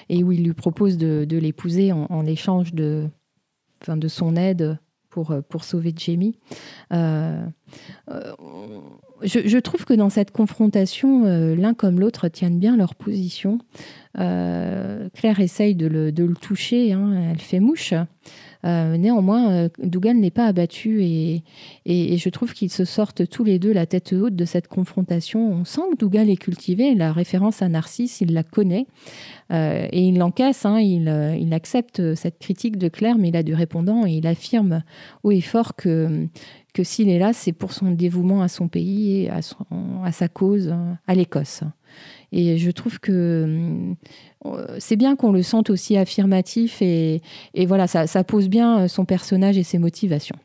et 0.09 0.23
où 0.23 0.31
il 0.31 0.43
lui 0.43 0.53
propose 0.53 0.97
de, 0.97 1.37
l'épouser 1.37 1.91
en, 1.91 2.25
échange 2.25 2.73
de, 2.73 3.07
de 3.97 4.07
son 4.07 4.35
aide 4.35 4.77
pour, 5.15 5.31
euh, 5.31 5.41
sauver 5.61 5.93
Jamie. 5.95 6.37
Euh, 6.91 7.45
euh, 8.11 8.33
je, 9.23 9.57
trouve 9.59 9.85
que 9.85 9.93
dans 9.93 10.09
cette 10.09 10.31
confrontation, 10.31 11.23
l'un 11.55 11.73
comme 11.73 12.01
l'autre 12.01 12.27
tiennent 12.27 12.59
bien 12.59 12.75
leur 12.75 12.95
position. 12.95 13.59
Claire 14.13 15.39
essaye 15.39 15.75
de 15.75 15.87
le, 15.87 16.11
de 16.11 16.25
le 16.25 16.35
toucher, 16.35 16.91
hein, 16.91 17.31
elle 17.31 17.39
fait 17.39 17.61
mouche. 17.61 17.93
Euh, 18.65 18.97
néanmoins, 18.97 19.51
euh, 19.51 19.69
Dougal 19.83 20.17
n'est 20.17 20.31
pas 20.31 20.47
abattu 20.47 21.03
et, 21.03 21.43
et, 21.85 22.17
je 22.17 22.29
trouve 22.29 22.53
qu'ils 22.53 22.71
se 22.71 22.83
sortent 22.83 23.27
tous 23.29 23.43
les 23.43 23.59
deux 23.59 23.71
la 23.71 23.85
tête 23.85 24.13
haute 24.13 24.35
de 24.35 24.45
cette 24.45 24.67
confrontation. 24.67 25.51
On 25.51 25.65
sent 25.65 25.81
que 25.91 25.97
Dougal 25.97 26.29
est 26.29 26.37
cultivé. 26.37 26.95
La 26.95 27.13
référence 27.13 27.61
à 27.61 27.69
Narcisse, 27.69 28.21
il 28.21 28.33
la 28.33 28.43
connaît 28.43 28.87
euh, 29.51 29.87
et 29.91 30.07
il 30.07 30.17
l'encaisse. 30.17 30.65
Hein, 30.65 30.79
il, 30.79 31.37
il, 31.39 31.53
accepte 31.53 32.15
cette 32.15 32.39
critique 32.39 32.77
de 32.77 32.87
Claire, 32.87 33.17
mais 33.17 33.29
il 33.29 33.37
a 33.37 33.43
du 33.43 33.53
répondant 33.53 34.05
et 34.05 34.13
il 34.13 34.27
affirme 34.27 34.83
haut 35.23 35.31
et 35.31 35.41
fort 35.41 35.75
que 35.75 36.27
que 36.73 36.83
s'il 36.83 37.07
est 37.07 37.19
là, 37.19 37.31
c'est 37.31 37.53
pour 37.53 37.71
son 37.71 37.91
dévouement 37.91 38.41
à 38.41 38.49
son 38.49 38.67
pays 38.67 39.21
et 39.21 39.29
à, 39.29 39.39
à 40.03 40.11
sa 40.11 40.27
cause, 40.27 40.75
à 41.07 41.15
l'Écosse. 41.15 41.63
Et 42.37 42.57
je 42.57 42.69
trouve 42.69 42.99
que 42.99 43.95
euh, 44.45 44.65
c'est 44.77 44.97
bien 44.97 45.15
qu'on 45.15 45.31
le 45.31 45.41
sente 45.41 45.69
aussi 45.69 45.95
affirmatif 45.95 46.81
et, 46.81 47.21
voilà, 47.65 47.87
ça, 47.87 48.23
pose 48.25 48.49
bien 48.49 48.89
son 48.89 49.05
personnage 49.05 49.57
et 49.57 49.63
ses 49.63 49.77
motivations. 49.77 50.35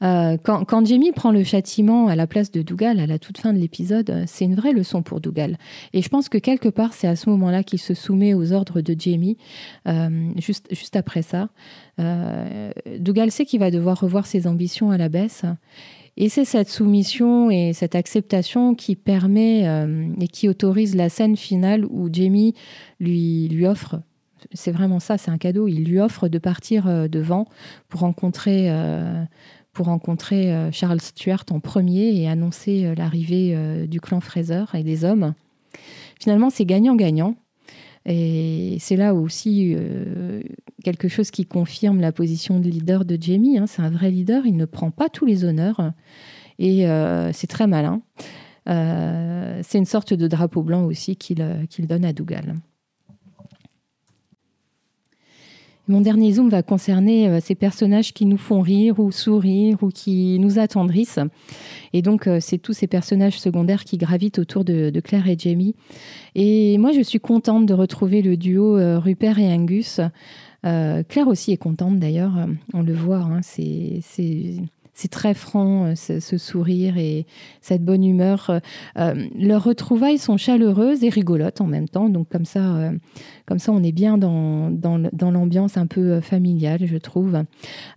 quand, 0.00 0.64
quand, 0.64 0.84
Jamie 0.84 1.12
prend 1.12 1.30
le 1.30 1.44
châtiment 1.44 2.08
à 2.08 2.16
la 2.16 2.26
place 2.26 2.50
de 2.50 2.60
Dougal 2.62 2.98
à 2.98 3.06
la 3.06 3.20
toute 3.20 3.38
fin 3.38 3.52
de 3.52 3.58
l'épisode, 3.58 4.24
c'est 4.26 4.44
une 4.44 4.56
vraie 4.56 4.72
leçon 4.72 5.02
pour 5.02 5.20
Dougal. 5.20 5.58
Et 5.92 6.02
je 6.02 6.08
pense 6.08 6.28
que 6.28 6.38
quelque 6.38 6.68
part, 6.68 6.92
c'est 6.92 7.06
à 7.06 7.14
ce 7.14 7.30
moment-là 7.30 7.62
qu'il 7.62 7.78
se 7.78 7.94
soumet 7.94 8.34
aux 8.34 8.52
ordres 8.52 8.80
de 8.80 8.96
Jamie, 8.98 9.36
juste, 10.38 10.66
juste 10.74 10.96
après 10.96 11.22
ça. 11.22 11.50
Dougal 12.98 13.30
sait 13.30 13.44
qu'il 13.44 13.60
va 13.60 13.70
devoir 13.70 14.00
revoir 14.00 14.26
ses 14.26 14.48
ambitions 14.48 14.90
à 14.90 14.98
la 14.98 15.08
baisse. 15.08 15.44
Et 16.16 16.28
c'est 16.28 16.44
cette 16.44 16.68
soumission 16.68 17.50
et 17.50 17.72
cette 17.72 17.94
acceptation 17.94 18.74
qui 18.74 18.96
permet 18.96 19.66
euh, 19.66 20.12
et 20.20 20.28
qui 20.28 20.48
autorise 20.48 20.94
la 20.94 21.08
scène 21.08 21.36
finale 21.36 21.86
où 21.86 22.10
Jamie 22.12 22.54
lui, 23.00 23.48
lui 23.48 23.66
offre, 23.66 24.00
c'est 24.52 24.72
vraiment 24.72 25.00
ça, 25.00 25.16
c'est 25.16 25.30
un 25.30 25.38
cadeau, 25.38 25.68
il 25.68 25.84
lui 25.84 26.00
offre 26.00 26.28
de 26.28 26.38
partir 26.38 26.86
euh, 26.86 27.08
devant 27.08 27.46
pour 27.88 28.00
rencontrer, 28.00 28.70
euh, 28.70 29.24
pour 29.72 29.86
rencontrer 29.86 30.70
Charles 30.70 31.00
Stuart 31.00 31.44
en 31.50 31.60
premier 31.60 32.14
et 32.20 32.28
annoncer 32.28 32.94
l'arrivée 32.94 33.86
du 33.86 34.02
clan 34.02 34.20
Fraser 34.20 34.64
et 34.74 34.82
des 34.82 35.06
hommes. 35.06 35.32
Finalement, 36.20 36.50
c'est 36.50 36.66
gagnant-gagnant. 36.66 37.36
Et 38.06 38.76
c'est 38.80 38.96
là 38.96 39.14
aussi 39.14 39.74
euh, 39.76 40.42
quelque 40.82 41.08
chose 41.08 41.30
qui 41.30 41.46
confirme 41.46 42.00
la 42.00 42.12
position 42.12 42.58
de 42.58 42.68
leader 42.68 43.04
de 43.04 43.16
Jamie. 43.20 43.58
Hein. 43.58 43.66
C'est 43.66 43.82
un 43.82 43.90
vrai 43.90 44.10
leader, 44.10 44.44
il 44.46 44.56
ne 44.56 44.64
prend 44.64 44.90
pas 44.90 45.08
tous 45.08 45.24
les 45.24 45.44
honneurs 45.44 45.92
et 46.58 46.88
euh, 46.88 47.32
c'est 47.32 47.46
très 47.46 47.66
malin. 47.66 48.02
Euh, 48.68 49.60
c'est 49.62 49.78
une 49.78 49.84
sorte 49.84 50.14
de 50.14 50.26
drapeau 50.28 50.62
blanc 50.62 50.84
aussi 50.84 51.16
qu'il 51.16 51.36
donne 51.86 52.04
à 52.04 52.12
Dougal. 52.12 52.56
Mon 55.92 56.00
dernier 56.00 56.32
zoom 56.32 56.48
va 56.48 56.62
concerner 56.62 57.28
euh, 57.28 57.38
ces 57.38 57.54
personnages 57.54 58.14
qui 58.14 58.24
nous 58.24 58.38
font 58.38 58.62
rire 58.62 58.98
ou 58.98 59.12
sourire 59.12 59.76
ou 59.82 59.90
qui 59.90 60.38
nous 60.38 60.58
attendrissent. 60.58 61.18
Et 61.92 62.00
donc, 62.00 62.26
euh, 62.26 62.38
c'est 62.40 62.56
tous 62.56 62.72
ces 62.72 62.86
personnages 62.86 63.38
secondaires 63.38 63.84
qui 63.84 63.98
gravitent 63.98 64.38
autour 64.38 64.64
de, 64.64 64.90
Claire 65.04 65.28
et 65.28 65.36
Jamie. 65.38 65.74
Et 66.34 66.78
moi, 66.78 66.92
je 66.92 67.02
suis 67.02 67.20
contente 67.20 67.66
de 67.66 67.74
retrouver 67.74 68.22
le 68.22 68.38
duo 68.38 68.78
euh, 68.78 68.98
Rupert 68.98 69.38
et 69.38 69.52
Angus. 69.52 70.00
Claire 70.62 71.26
aussi 71.26 71.52
est 71.52 71.58
contente 71.58 71.98
d'ailleurs, 71.98 72.46
on 72.72 72.82
le 72.82 72.94
voit. 72.94 73.18
Hein, 73.18 73.40
c'est 73.42 74.00
c'est 74.94 75.10
très 75.10 75.34
franc, 75.34 75.86
euh, 75.86 75.94
ce, 75.94 76.38
sourire 76.38 76.98
et 76.98 77.26
cette 77.60 77.84
bonne 77.84 78.04
humeur. 78.04 78.50
Euh, 78.50 78.58
euh, 78.98 79.26
leurs 79.38 79.64
retrouvailles 79.64 80.18
sont 80.18 80.36
chaleureuses 80.36 81.02
et 81.02 81.08
rigolotes 81.08 81.60
en 81.60 81.66
même 81.66 81.88
temps. 81.88 82.08
Donc 82.08 82.28
comme 82.28 82.44
ça, 82.44 82.92
comme 83.46 83.58
ça 83.58 83.72
on 83.72 83.82
est 83.82 83.92
bien 83.92 84.18
dans, 84.18 84.70
dans, 84.70 85.30
l'ambiance 85.30 85.76
un 85.76 85.86
peu 85.86 86.20
familiale, 86.20 86.80
je 86.84 86.96
trouve. 86.96 87.42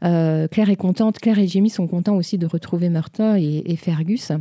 Claire 0.01 0.69
est 0.69 0.75
contente, 0.75 1.19
Claire 1.19 1.39
et 1.39 1.47
Jamie 1.47 1.69
sont 1.69 1.87
contents 1.87 2.15
aussi 2.15 2.37
de 2.37 2.45
retrouver 2.45 2.89
Martha 2.89 3.39
et, 3.39 3.75
Fergus. 3.75 4.31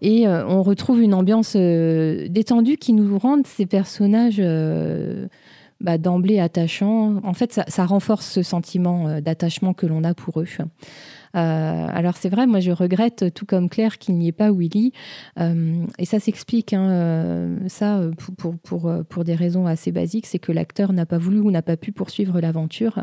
Et 0.00 0.26
on 0.26 0.62
retrouve 0.62 1.02
une 1.02 1.14
ambiance 1.14 1.56
détendue 1.56 2.76
qui 2.76 2.92
nous 2.92 3.18
rend 3.18 3.42
ces 3.44 3.66
personnages 3.66 4.40
bah, 5.80 5.98
d'emblée 5.98 6.40
attachants. 6.40 7.20
En 7.24 7.34
fait, 7.34 7.60
ça, 7.66 7.86
renforce 7.86 8.26
ce 8.26 8.42
sentiment 8.42 9.20
d'attachement 9.20 9.74
que 9.74 9.86
l'on 9.86 10.04
a 10.04 10.14
pour 10.14 10.40
eux. 10.40 10.46
Euh, 11.36 11.86
alors 11.92 12.16
c'est 12.16 12.28
vrai, 12.28 12.46
moi 12.46 12.60
je 12.60 12.72
regrette, 12.72 13.32
tout 13.34 13.46
comme 13.46 13.68
Claire, 13.68 13.98
qu'il 13.98 14.16
n'y 14.16 14.28
ait 14.28 14.32
pas 14.32 14.50
Willy. 14.50 14.92
Euh, 15.38 15.86
et 15.98 16.04
ça 16.04 16.18
s'explique, 16.18 16.72
hein, 16.72 16.90
euh, 16.90 17.56
ça, 17.68 18.00
pour, 19.08 19.24
des 19.24 19.34
raisons 19.34 19.66
assez 19.66 19.92
basiques, 19.92 20.26
c'est 20.26 20.38
que 20.38 20.52
l'acteur 20.52 20.92
n'a 20.92 21.06
pas 21.06 21.18
voulu 21.18 21.40
ou 21.40 21.50
n'a 21.50 21.62
pas 21.62 21.76
pu 21.76 21.92
poursuivre 21.92 22.40
l'aventure. 22.40 22.98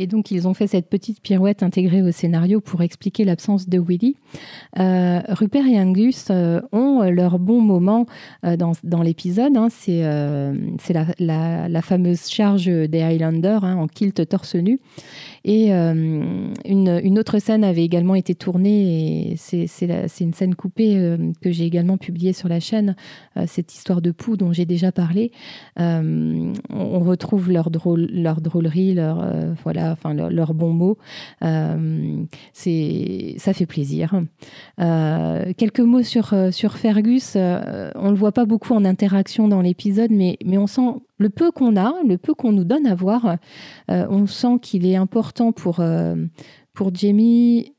Et 0.00 0.06
donc, 0.06 0.30
ils 0.30 0.48
ont 0.48 0.54
fait 0.54 0.66
cette 0.66 0.88
petite 0.88 1.20
pirouette 1.20 1.62
intégrée 1.62 2.00
au 2.00 2.10
scénario 2.10 2.62
pour 2.62 2.80
expliquer 2.80 3.26
l'absence 3.26 3.68
de 3.68 3.78
Willy. 3.78 4.16
Euh, 4.78 5.20
Rupert 5.28 5.66
et 5.66 5.78
Angus 5.78 6.28
euh, 6.30 6.62
ont 6.72 7.02
leur 7.02 7.38
bon 7.38 7.60
moment 7.60 8.06
euh, 8.46 8.56
dans, 8.56 8.72
dans 8.82 9.02
l'épisode. 9.02 9.54
Hein. 9.58 9.68
C'est 9.68 10.00
la, 10.00 11.68
la, 11.68 11.82
fameuse 11.82 12.30
charge 12.30 12.64
des 12.64 13.02
Highlanders 13.02 13.62
hein, 13.62 13.76
en 13.76 13.88
kilt 13.88 14.26
torse 14.26 14.54
nu. 14.54 14.80
Et 15.44 15.70
une, 15.70 17.00
une, 17.02 17.18
autre 17.18 17.38
scène 17.38 17.64
avait 17.64 17.84
également 17.84 18.14
été 18.14 18.34
tournée, 18.34 19.34
c'est 19.38 20.20
une 20.20 20.34
scène 20.34 20.54
coupée 20.54 21.16
que 21.40 21.50
j'ai 21.50 21.64
également 21.64 21.96
publiée 21.96 22.34
sur 22.34 22.46
la 22.46 22.60
chaîne, 22.60 22.94
cette 23.46 23.72
histoire 23.72 24.02
de 24.02 24.10
poux 24.10 24.36
dont 24.36 24.52
j'ai 24.52 24.66
déjà 24.66 24.92
parlé. 24.92 25.32
on, 25.78 26.52
retrouve 27.00 27.50
leur, 27.50 27.70
drôle, 27.70 28.06
leur 28.12 28.42
drôlerie, 28.42 28.92
leur, 28.92 29.24
voilà, 29.62 29.89
enfin 29.92 30.14
leurs 30.14 30.54
bons 30.54 30.72
mots. 30.72 30.98
Euh, 31.42 32.24
c'est, 32.52 33.34
ça 33.38 33.52
fait 33.52 33.66
plaisir. 33.66 34.20
Euh, 34.80 35.52
quelques 35.56 35.80
mots 35.80 36.02
sur, 36.02 36.32
euh, 36.32 36.50
sur 36.50 36.76
Fergus. 36.76 37.36
on 37.36 37.40
ne 37.40 38.10
le 38.10 38.16
voit 38.16 38.32
pas 38.32 38.44
beaucoup 38.44 38.74
en 38.74 38.84
interaction 38.84 39.48
dans 39.48 39.60
l'épisode, 39.60 40.10
mais, 40.10 40.38
mais 40.44 40.58
on 40.58 40.66
sent 40.66 41.00
le 41.18 41.30
peu 41.30 41.50
qu'on 41.50 41.76
a, 41.76 41.94
le 42.06 42.16
peu 42.16 42.34
qu'on 42.34 42.52
nous 42.52 42.64
donne 42.64 42.86
à 42.86 42.94
voir, 42.94 43.36
on 43.88 44.26
sent 44.26 44.58
qu'il 44.62 44.86
est 44.86 44.96
important 44.96 45.52
pour, 45.52 45.82
pour 46.72 46.94
Jamie 46.94 47.74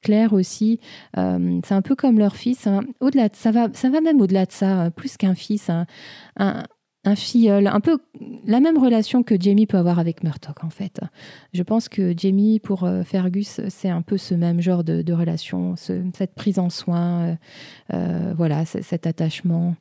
Claire 0.00 0.32
aussi, 0.32 0.78
c'est 1.14 1.72
un 1.72 1.82
peu 1.82 1.96
comme 1.96 2.18
leur 2.18 2.36
fils. 2.36 2.66
Hein. 2.66 2.82
Au-delà, 3.00 3.28
ça 3.32 3.50
va, 3.50 3.68
ça 3.72 3.90
va 3.90 4.00
même 4.00 4.20
au-delà 4.20 4.46
de 4.46 4.52
ça, 4.52 4.90
plus 4.94 5.16
qu'un 5.16 5.34
fils. 5.34 5.70
Hein. 5.70 5.86
Un, 6.38 6.62
un 7.04 7.16
filleul, 7.16 7.66
un 7.66 7.80
peu 7.80 7.98
la 8.46 8.60
même 8.60 8.78
relation 8.78 9.22
que 9.22 9.40
Jamie 9.40 9.66
peut 9.66 9.76
avoir 9.76 9.98
avec 9.98 10.22
Murdoch 10.22 10.64
en 10.64 10.70
fait. 10.70 11.00
Je 11.52 11.62
pense 11.62 11.88
que 11.88 12.14
Jamie 12.16 12.60
pour 12.60 12.84
euh, 12.84 13.02
Fergus 13.02 13.60
c'est 13.68 13.90
un 13.90 14.02
peu 14.02 14.16
ce 14.16 14.34
même 14.34 14.60
genre 14.60 14.84
de, 14.84 15.12
relation, 15.12 15.76
cette 15.76 16.34
prise 16.34 16.58
en 16.58 16.70
soin, 16.70 17.20
euh, 17.20 17.34
euh, 17.94 18.34
voilà, 18.36 18.64
cet 18.64 19.06
attachement. 19.06 19.76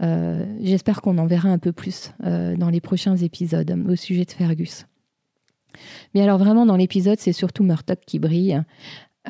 J'espère 0.00 1.02
qu'on 1.02 1.18
en 1.18 1.26
verra 1.26 1.48
un 1.48 1.58
peu 1.58 1.72
plus 1.72 2.12
dans 2.20 2.70
les 2.70 2.80
prochains 2.80 3.16
épisodes 3.16 3.76
au 3.88 3.96
sujet 3.96 4.24
de 4.24 4.30
Fergus. 4.30 4.86
Mais 6.14 6.22
alors 6.22 6.38
vraiment 6.38 6.66
dans 6.66 6.76
l'épisode, 6.76 7.18
c'est 7.18 7.32
surtout 7.32 7.64
Murdoch 7.64 7.98
qui 8.06 8.20
brille. 8.20 8.62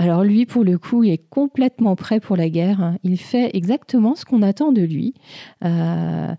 Alors 0.01 0.23
lui, 0.23 0.47
pour 0.47 0.63
le 0.63 0.79
coup, 0.79 1.03
il 1.03 1.11
est 1.11 1.29
complètement 1.29 1.97
prêt 1.97 2.21
pour 2.21 2.37
la 2.37 2.49
guerre. 2.49 2.95
Il 3.03 3.19
fait 3.19 3.51
exactement 3.53 4.15
ce 4.15 4.25
qu'on 4.25 4.43
attend 4.43 4.71
de 4.71 4.83
lui. 4.83 5.15
Euh, 5.65 6.33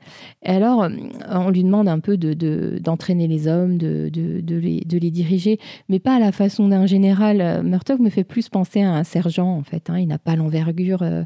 alors, 0.45 0.87
on 1.29 1.49
lui 1.49 1.65
demande 1.65 1.89
un 1.89 1.99
peu 1.99 2.15
d'entraîner 2.15 3.27
de, 3.27 3.33
les 3.33 3.47
hommes, 3.49 3.77
de, 3.77 4.09
les, 4.09 5.11
diriger, 5.11 5.59
mais 5.89 5.99
pas 5.99 6.15
à 6.15 6.19
la 6.19 6.31
façon 6.31 6.69
d'un 6.69 6.85
général. 6.85 7.61
Murtock 7.65 7.99
me 7.99 8.09
fait 8.09 8.23
plus 8.23 8.47
penser 8.47 8.81
à 8.81 8.93
un 8.93 9.03
sergent, 9.03 9.53
en 9.53 9.63
fait. 9.63 9.89
Hein. 9.89 9.99
Il 9.99 10.07
n'a 10.07 10.19
pas 10.19 10.37
l'envergure 10.37 11.01
euh, 11.01 11.23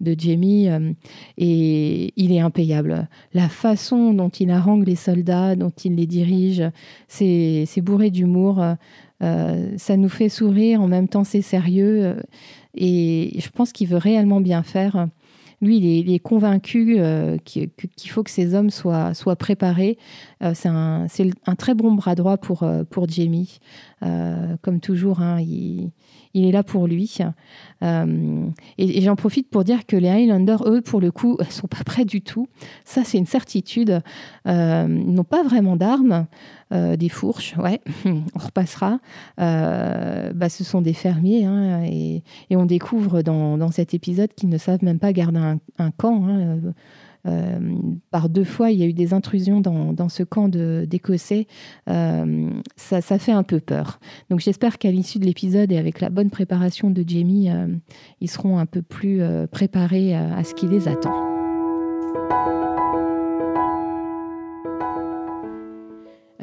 de 0.00 0.16
Jamie 0.18 0.70
euh, 0.70 0.90
et 1.36 2.14
il 2.16 2.32
est 2.32 2.40
impayable. 2.40 3.08
La 3.34 3.50
façon 3.50 4.14
dont 4.14 4.30
il 4.30 4.50
harangue 4.50 4.86
les 4.86 4.96
soldats, 4.96 5.54
dont 5.54 5.72
il 5.84 5.96
les 5.96 6.06
dirige, 6.06 6.62
c'est 7.08 7.82
bourré 7.82 8.10
d'humour. 8.10 8.64
Euh, 9.22 9.74
ça 9.76 9.96
nous 9.96 10.08
fait 10.08 10.28
sourire, 10.28 10.82
en 10.82 10.88
même 10.88 11.08
temps 11.08 11.24
c'est 11.24 11.42
sérieux. 11.42 12.04
Euh, 12.04 12.14
et 12.74 13.38
je 13.38 13.48
pense 13.50 13.72
qu'il 13.72 13.88
veut 13.88 13.98
réellement 13.98 14.40
bien 14.40 14.62
faire. 14.62 15.08
Lui, 15.60 15.78
il 15.78 16.12
est, 16.12 16.18
convaincu 16.18 16.96
euh, 16.98 17.38
qu'il 17.38 17.70
faut 18.10 18.22
que 18.22 18.30
ces 18.30 18.54
hommes 18.54 18.68
soient, 18.70 19.14
préparés. 19.38 19.96
c'est 20.52 20.68
un, 20.68 21.06
un, 21.46 21.54
très 21.54 21.74
bon 21.74 21.92
bras 21.92 22.14
droit 22.16 22.36
pour, 22.36 22.68
pour 22.90 23.08
Jamie. 23.08 23.60
Comme 24.62 24.80
toujours, 24.80 25.20
hein, 25.20 25.40
il, 25.40 25.90
est 26.34 26.52
là 26.52 26.62
pour 26.62 26.86
lui. 26.86 27.18
Euh, 27.82 28.46
et, 28.78 29.00
j'en 29.00 29.16
profite 29.16 29.48
pour 29.48 29.64
dire 29.64 29.86
que 29.86 29.96
les 29.96 30.08
Highlanders, 30.08 30.62
eux, 30.66 30.80
pour 30.80 31.00
le 31.00 31.10
coup, 31.10 31.38
sont 31.50 31.68
pas 31.68 31.84
prêts 31.84 32.04
du 32.04 32.22
tout. 32.22 32.48
Ça, 32.84 33.02
c'est 33.04 33.18
une 33.18 33.26
certitude. 33.26 34.00
Euh, 34.46 34.86
ils 34.88 35.14
n'ont 35.14 35.24
pas 35.24 35.42
vraiment 35.42 35.76
d'armes. 35.76 36.26
Euh, 36.72 36.96
des 36.96 37.10
fourches, 37.10 37.54
ouais, 37.58 37.80
on 38.04 38.38
repassera. 38.38 38.98
bah, 39.36 40.48
ce 40.48 40.64
sont 40.64 40.80
des 40.80 40.94
fermiers 40.94 41.44
hein, 41.44 41.84
et, 41.84 42.22
on 42.50 42.64
découvre 42.64 43.22
dans, 43.22 43.70
cet 43.70 43.94
épisode 43.94 44.32
qu'ils 44.34 44.48
ne 44.48 44.58
savent 44.58 44.82
même 44.82 44.98
pas 44.98 45.12
garder 45.12 45.38
un, 45.78 45.90
camp. 45.92 46.26
Hein. 46.26 46.58
Euh, 47.26 47.58
par 48.10 48.28
deux 48.28 48.44
fois, 48.44 48.70
il 48.70 48.78
y 48.78 48.82
a 48.82 48.86
eu 48.86 48.92
des 48.92 49.14
intrusions 49.14 49.60
dans, 49.60 50.08
ce 50.08 50.22
camp 50.22 50.48
d'Écossais. 50.48 51.46
Euh, 51.88 52.50
ça, 52.76 53.00
fait 53.00 53.32
un 53.32 53.42
peu 53.42 53.60
peur. 53.60 54.00
Donc 54.30 54.40
j'espère 54.40 54.78
qu'à 54.78 54.90
l'issue 54.90 55.18
de 55.18 55.24
l'épisode 55.24 55.72
et 55.72 55.78
avec 55.78 56.00
la 56.00 56.10
bonne 56.10 56.30
préparation 56.30 56.90
de 56.90 57.04
Jamie, 57.06 57.50
euh, 57.50 57.68
ils 58.20 58.30
seront 58.30 58.58
un 58.58 58.66
peu 58.66 58.82
plus 58.82 59.22
préparés 59.50 60.14
à, 60.14 60.44
ce 60.44 60.54
qui 60.54 60.66
les 60.66 60.88
attend. 60.88 61.33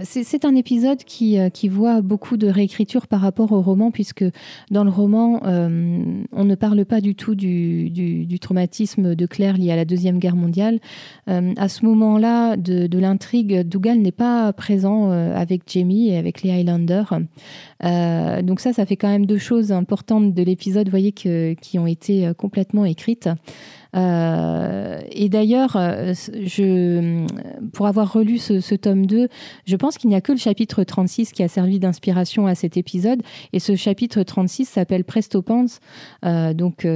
C'est 0.03 0.45
un 0.45 0.55
épisode 0.55 1.03
qui, 1.03 1.39
euh, 1.39 1.49
qui, 1.49 1.67
voit 1.67 2.01
beaucoup 2.01 2.37
de 2.37 2.47
réécriture 2.47 3.07
par 3.07 3.21
rapport 3.21 3.51
au 3.51 3.61
roman, 3.61 3.91
puisque 3.91 4.25
dans 4.69 4.83
le 4.83 4.89
roman, 4.89 5.41
euh, 5.45 6.23
on 6.31 6.43
ne 6.43 6.55
parle 6.55 6.85
pas 6.85 7.01
du 7.01 7.15
tout 7.15 7.35
du, 7.35 7.89
du, 7.89 8.39
traumatisme 8.39 9.15
de 9.15 9.25
Claire 9.25 9.57
lié 9.57 9.71
à 9.71 9.75
la 9.75 9.85
Deuxième 9.85 10.19
Guerre 10.19 10.35
mondiale. 10.35 10.79
Euh, 11.29 11.53
à 11.57 11.69
ce 11.69 11.85
moment-là 11.85 12.57
de, 12.57 12.87
de 12.87 12.99
l'intrigue, 12.99 13.61
Dougal 13.61 13.99
n'est 13.99 14.11
pas 14.11 14.51
présent 14.53 15.11
avec 15.11 15.63
Jamie 15.67 16.09
et 16.09 16.17
avec 16.17 16.41
les 16.41 16.51
Highlanders. 16.51 17.19
Donc 17.81 18.59
ça, 18.59 18.73
ça 18.73 18.85
fait 18.85 18.95
quand 18.95 19.09
même 19.09 19.25
deux 19.25 19.37
choses 19.37 19.71
importantes 19.71 20.33
de 20.33 20.43
l'épisode, 20.43 20.87
vous 20.87 20.91
voyez, 20.91 21.11
qui 21.11 21.79
ont 21.79 21.87
été 21.87 22.31
complètement 22.37 22.85
écrites. 22.85 23.29
Euh, 23.95 24.99
et 25.11 25.29
d'ailleurs, 25.29 25.75
euh, 25.75 26.13
pour 27.73 27.87
avoir 27.87 28.13
relu 28.13 28.37
ce, 28.37 28.75
tome 28.75 29.05
2, 29.05 29.27
je 29.65 29.75
pense 29.75 29.97
qu'il 29.97 30.09
n'y 30.09 30.15
a 30.15 30.21
que 30.21 30.31
le 30.31 30.37
chapitre 30.37 30.83
36 30.83 31.31
qui 31.31 31.43
a 31.43 31.47
servi 31.47 31.79
d'inspiration 31.79 32.47
à 32.47 32.55
cet 32.55 32.77
épisode. 32.77 33.21
Et 33.53 33.59
ce 33.59 33.75
chapitre 33.75 34.23
36 34.23 34.65
s'appelle 34.65 35.03
Presto 35.03 35.43
euh, 36.23 36.53
donc 36.53 36.87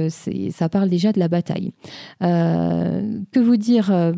ça 0.50 0.68
parle 0.68 0.88
déjà 0.88 1.12
de 1.12 1.18
la 1.18 1.28
bataille. 1.28 1.72
que 2.20 3.38
vous 3.38 3.56
dire, 3.56 4.12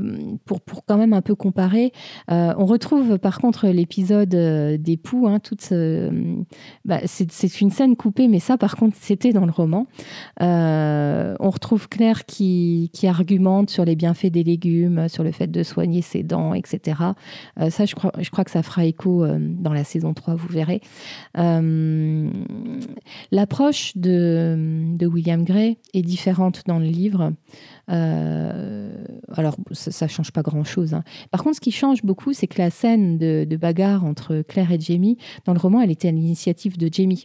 pour, 0.44 0.60
pour 0.60 0.84
quand 0.84 0.98
même 0.98 1.12
un 1.12 1.22
peu 1.22 1.34
comparer, 1.34 1.92
on 2.28 2.66
retrouve 2.66 3.18
par 3.18 3.40
contre 3.40 3.68
l'épisode 3.68 4.28
des 4.28 4.96
poux, 4.96 5.26
hein, 5.26 5.40
toute 5.40 5.72
bah, 6.84 7.00
c'est 7.04 7.60
une 7.60 7.70
scène 7.70 7.96
coupée, 7.96 8.28
mais 8.28 8.40
ça 8.40 8.56
par 8.56 8.76
contre 8.76 8.96
c'était 9.00 9.32
dans 9.32 9.46
le 9.46 9.52
roman. 9.52 9.86
on 10.40 11.50
retrouve 11.50 11.88
Claire 11.88 12.24
qui 12.24 12.90
argumente 13.04 13.70
sur 13.70 13.84
les 13.84 13.96
bienfaits 13.96 14.26
des 14.26 14.44
légumes, 14.44 15.08
sur 15.08 15.24
le 15.24 15.32
fait 15.32 15.48
de 15.48 15.62
soigner 15.62 16.02
ses 16.02 16.22
dents, 16.22 16.54
etc. 16.54 17.00
Euh, 17.60 17.70
ça, 17.70 17.84
je 17.84 17.94
crois, 17.94 18.12
je 18.18 18.30
crois 18.30 18.44
que 18.44 18.50
ça 18.50 18.62
fera 18.62 18.84
écho 18.84 19.24
euh, 19.24 19.38
dans 19.40 19.72
la 19.72 19.84
saison 19.84 20.14
3, 20.14 20.34
vous 20.34 20.48
verrez. 20.48 20.80
Euh, 21.36 22.30
l'approche 23.30 23.96
de, 23.96 24.94
de, 24.96 25.06
William 25.06 25.44
Gray 25.44 25.78
est 25.94 26.02
différente 26.02 26.62
dans 26.66 26.78
le 26.78 26.86
livre. 26.86 27.32
Euh, 27.90 28.90
alors, 29.32 29.56
ça 29.72 30.06
ne 30.06 30.10
change 30.10 30.30
pas 30.32 30.42
grand-chose. 30.42 30.94
Hein. 30.94 31.04
Par 31.30 31.42
contre, 31.42 31.56
ce 31.56 31.60
qui 31.60 31.72
change 31.72 32.02
beaucoup, 32.02 32.32
c'est 32.32 32.46
que 32.46 32.60
la 32.60 32.70
scène 32.70 33.18
de, 33.18 33.56
bagarre 33.56 34.04
entre 34.04 34.42
Claire 34.42 34.72
et 34.72 34.80
Jamie, 34.80 35.18
dans 35.44 35.52
le 35.52 35.58
roman, 35.58 35.80
elle 35.80 35.90
était 35.90 36.08
à 36.08 36.12
l'initiative 36.12 36.78
de 36.78 36.88
Jamie. 36.92 37.24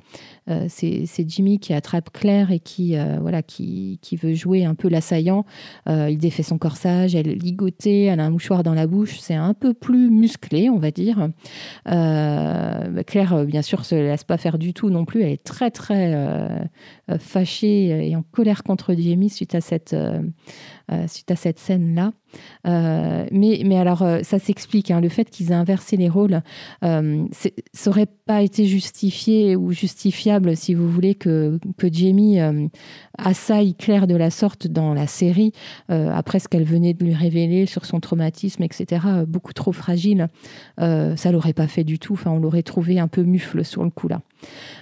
Euh, 0.49 0.65
c'est 0.67 1.29
Jimmy 1.29 1.59
qui 1.59 1.73
attrape 1.73 2.09
Claire 2.11 2.51
et 2.51 2.59
qui, 2.59 2.97
euh, 2.97 3.17
voilà, 3.21 3.41
qui, 3.41 3.99
veut 4.21 4.33
jouer 4.33 4.63
un 4.63 4.75
peu 4.75 4.89
l'assaillant. 4.89 5.45
il 5.87 6.17
défait 6.17 6.43
son 6.43 6.57
corsage, 6.57 7.15
elle 7.15 7.27
est 7.27 7.35
ligotée, 7.35 8.03
elle 8.03 8.19
a 8.19 8.25
un 8.25 8.29
mouchoir 8.29 8.61
dans 8.61 8.73
la 8.73 8.85
bouche. 8.85 9.19
C'est 9.19 9.33
un 9.33 9.53
peu 9.53 9.73
plus 9.73 10.09
musclé, 10.09 10.69
on 10.69 10.77
va 10.77 10.91
dire. 10.91 11.29
Claire, 11.85 13.45
bien 13.45 13.61
sûr, 13.61 13.85
se 13.85 13.95
laisse 13.95 14.23
pas 14.23 14.37
faire 14.37 14.57
du 14.57 14.73
tout 14.73 14.89
non 14.89 15.05
plus. 15.05 15.23
Elle 15.23 15.31
est 15.31 15.43
très, 15.43 15.71
très 15.71 16.69
fâchée 17.17 18.09
et 18.09 18.15
en 18.15 18.21
colère 18.21 18.63
contre 18.63 18.93
Jamie 18.93 19.29
suite 19.29 19.55
à 19.55 19.61
cette 19.61 19.95
euh, 20.93 21.07
suite 21.07 21.31
à 21.31 21.35
cette 21.35 21.59
scène-là. 21.59 22.11
Euh, 22.67 23.25
mais, 23.31 23.61
mais 23.65 23.77
alors, 23.77 24.01
euh, 24.01 24.19
ça 24.23 24.39
s'explique. 24.39 24.91
Hein, 24.91 25.01
le 25.01 25.09
fait 25.09 25.29
qu'ils 25.29 25.51
aient 25.51 25.55
inversé 25.55 25.97
les 25.97 26.09
rôles, 26.09 26.41
ça 26.81 27.01
n'aurait 27.85 28.07
pas 28.25 28.41
été 28.41 28.65
justifié 28.65 29.55
ou 29.55 29.71
justifiable, 29.71 30.55
si 30.55 30.73
vous 30.73 30.89
voulez, 30.89 31.15
que, 31.15 31.59
que 31.77 31.91
Jamie 31.91 32.39
assaille 33.17 33.75
Claire 33.75 34.07
de 34.07 34.15
la 34.15 34.29
sorte 34.29 34.67
dans 34.67 34.93
la 34.93 35.07
série, 35.07 35.51
après 35.89 36.39
ce 36.39 36.47
qu'elle 36.47 36.63
venait 36.63 36.93
de 36.93 37.03
lui 37.03 37.13
révéler 37.13 37.65
sur 37.65 37.85
son 37.85 37.99
traumatisme, 37.99 38.63
etc. 38.63 39.05
Beaucoup 39.27 39.53
trop 39.53 39.71
fragile. 39.71 40.27
ça 40.77 41.31
l'aurait 41.31 41.53
pas 41.53 41.67
fait 41.67 41.83
du 41.83 41.99
tout. 41.99 42.13
Enfin, 42.13 42.31
on 42.31 42.39
l'aurait 42.39 42.63
trouvé 42.63 42.99
un 42.99 43.07
peu 43.07 43.23
mufle 43.23 43.63
sur 43.63 43.83
le 43.83 43.89
coup 43.89 44.07
là. 44.07 44.21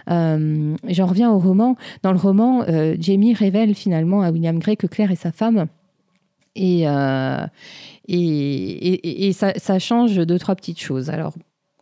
J'en 0.07 1.05
reviens 1.05 1.31
au 1.31 1.39
roman. 1.39 1.75
Dans 2.03 2.11
le 2.11 2.19
roman, 2.19 2.65
Jamie 2.99 3.33
révèle 3.33 3.75
finalement 3.75 4.21
à 4.21 4.31
William 4.31 4.59
Gray 4.59 4.77
que 4.77 4.87
Claire 4.87 5.11
est 5.11 5.15
sa 5.15 5.31
femme. 5.31 5.67
Euh, 6.57 7.47
et, 8.07 8.17
et, 8.17 9.27
et, 9.27 9.33
ça, 9.33 9.79
change 9.79 10.17
deux, 10.17 10.39
trois 10.39 10.55
petites 10.55 10.79
choses. 10.79 11.09
Alors 11.09 11.33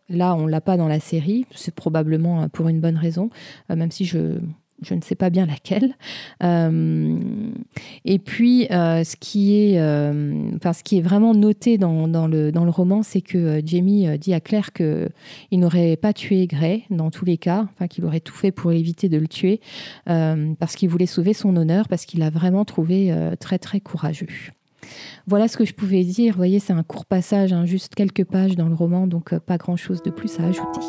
là, 0.08 0.34
on 0.34 0.46
ne 0.46 0.50
l'a 0.50 0.60
pas 0.60 0.76
dans 0.76 0.88
la 0.88 1.00
série, 1.00 1.46
c'est 1.54 1.74
probablement 1.74 2.48
pour 2.48 2.68
une 2.68 2.80
bonne 2.80 2.96
raison, 2.96 3.30
euh, 3.70 3.76
même 3.76 3.90
si 3.90 4.04
je, 4.04 4.38
je 4.82 4.94
ne 4.94 5.00
sais 5.00 5.16
pas 5.16 5.28
bien 5.28 5.46
laquelle. 5.46 5.94
Euh, 6.44 7.18
et 8.04 8.18
puis, 8.20 8.66
ce, 8.70 9.16
qui 9.16 9.56
est, 9.56 9.80
enfin, 10.56 10.72
ce 10.72 10.84
qui 10.84 10.98
est 10.98 11.02
vraiment 11.02 11.34
noté 11.34 11.76
dans, 11.76 12.06
dans, 12.06 12.28
le, 12.28 12.52
dans 12.52 12.64
le 12.64 12.70
roman, 12.70 13.02
c'est 13.02 13.22
que 13.22 13.60
Jamie 13.64 14.06
dit 14.18 14.34
à 14.34 14.40
Claire 14.40 14.72
qu'il 14.72 15.10
n'aurait 15.52 15.96
pas 15.96 16.12
tué 16.12 16.46
Gray 16.46 16.84
dans 16.90 17.10
tous 17.10 17.24
les 17.24 17.38
cas, 17.38 17.66
enfin, 17.74 17.88
qu'il 17.88 18.04
aurait 18.04 18.20
tout 18.20 18.36
fait 18.36 18.52
pour 18.52 18.70
éviter 18.70 19.08
de 19.08 19.18
le 19.18 19.26
tuer, 19.26 19.60
parce 20.04 20.76
qu'il 20.76 20.88
voulait 20.88 21.06
sauver 21.06 21.34
son 21.34 21.56
honneur, 21.56 21.88
parce 21.88 22.04
qu'il 22.06 22.20
l'a 22.20 22.30
vraiment 22.30 22.64
trouvé 22.64 23.12
très, 23.40 23.58
très 23.58 23.80
courageux. 23.80 24.28
Voilà 25.26 25.48
ce 25.48 25.56
que 25.56 25.64
je 25.64 25.74
pouvais 25.74 26.04
dire. 26.04 26.32
Vous 26.32 26.38
voyez, 26.38 26.58
c'est 26.58 26.72
un 26.72 26.82
court 26.82 27.06
passage, 27.06 27.52
hein, 27.52 27.66
juste 27.66 27.94
quelques 27.94 28.24
pages 28.24 28.56
dans 28.56 28.68
le 28.68 28.74
roman, 28.74 29.06
donc 29.06 29.32
euh, 29.32 29.40
pas 29.40 29.56
grand-chose 29.56 30.02
de 30.02 30.10
plus 30.10 30.38
à 30.40 30.44
ajouter. 30.44 30.80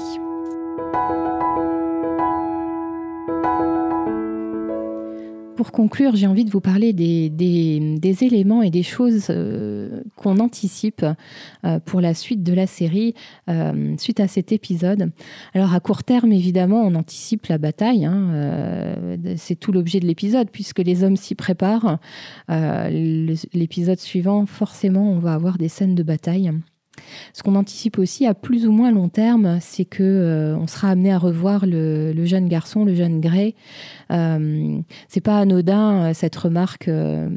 Pour 5.55 5.71
conclure, 5.71 6.15
j'ai 6.15 6.27
envie 6.27 6.45
de 6.45 6.49
vous 6.49 6.61
parler 6.61 6.93
des, 6.93 8.23
éléments 8.23 8.61
et 8.61 8.69
des 8.69 8.83
choses 8.83 9.27
euh, 9.29 10.01
qu'on 10.15 10.39
anticipe 10.39 11.05
euh, 11.65 11.79
pour 11.79 12.01
la 12.01 12.13
suite 12.13 12.43
de 12.43 12.53
la 12.53 12.67
série 12.67 13.13
euh, 13.49 13.95
suite 13.97 14.19
à 14.19 14.27
cet 14.27 14.51
épisode. 14.51 15.11
Alors 15.53 15.73
à 15.73 15.79
court 15.79 16.03
terme, 16.03 16.31
évidemment, 16.31 16.81
on 16.81 16.95
anticipe 16.95 17.47
la 17.47 17.57
bataille. 17.57 18.05
Hein, 18.05 19.17
c'est 19.37 19.55
tout 19.55 19.71
l'objet 19.71 19.99
de 19.99 20.07
l'épisode, 20.07 20.49
puisque 20.51 20.79
les 20.79 21.03
hommes 21.03 21.17
s'y 21.17 21.35
préparent. 21.35 21.99
l'épisode 22.49 23.99
suivant, 23.99 24.45
forcément, 24.45 25.11
on 25.11 25.19
va 25.19 25.33
avoir 25.33 25.57
des 25.57 25.69
scènes 25.69 25.95
de 25.95 26.03
bataille. 26.03 26.51
Ce 27.33 27.43
qu'on 27.43 27.55
anticipe 27.55 27.97
aussi 27.97 28.25
à 28.25 28.33
plus 28.33 28.67
ou 28.67 28.71
moins 28.71 28.91
long 28.91 29.09
terme, 29.09 29.57
c'est 29.61 29.85
que 29.85 30.03
euh, 30.03 30.55
on 30.57 30.67
sera 30.67 30.89
amené 30.89 31.11
à 31.11 31.17
revoir 31.17 31.65
le, 31.65 32.13
jeune 32.25 32.47
garçon, 32.47 32.85
le 32.85 32.95
jeune 32.95 33.19
Gray. 33.19 33.55
Euh, 34.11 34.79
c'est 35.07 35.21
pas 35.21 35.39
anodin 35.39 36.09
euh, 36.09 36.13
cette 36.13 36.35
remarque 36.35 36.87
euh, 36.89 37.29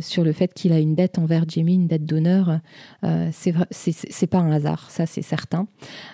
sur 0.00 0.24
le 0.24 0.32
fait 0.32 0.52
qu'il 0.52 0.72
a 0.72 0.78
une 0.78 0.94
dette 0.94 1.18
envers 1.18 1.44
Jamie, 1.48 1.74
une 1.74 1.86
dette 1.86 2.04
d'honneur. 2.04 2.60
c'est 3.32 4.26
pas 4.26 4.38
un 4.38 4.52
hasard, 4.52 4.90
ça 4.90 5.06
c'est 5.06 5.22
certain. 5.22 5.66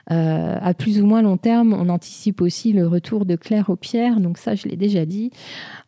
à 0.09 0.75
plus 0.75 1.01
ou 1.01 1.07
moins 1.07 1.23
long 1.23 1.37
terme, 1.37 1.73
on 1.75 1.89
anticipe 1.89 2.41
aussi 2.41 2.73
le 2.73 2.87
retour 2.87 3.27
de 3.27 3.37
Claire 3.37 3.71
au 3.71 3.77
Pierre. 3.77 4.21
Donc 4.21 4.39
ça, 4.39 4.55
je 4.55 4.69
l'ai 4.69 4.77
déjà 4.77 5.05
dit. 5.05 5.31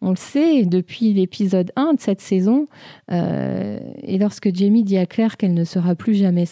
On 0.01 0.11
le 0.11 0.17
sait 0.17 0.65
depuis 0.65 1.13
l'épisode 1.13 1.73
1 1.77 1.95
de 1.95 2.01
cette 2.01 2.21
saison. 2.21 2.67
et 3.11 4.19
lorsque 4.19 4.55
Jamie 4.55 4.85
dit 4.85 4.99
à 4.99 5.07
Claire 5.07 5.37
qu'elle 5.37 5.55
ne 5.55 5.65
sera 5.65 5.95
plus 5.95 6.15
jamais 6.15 6.47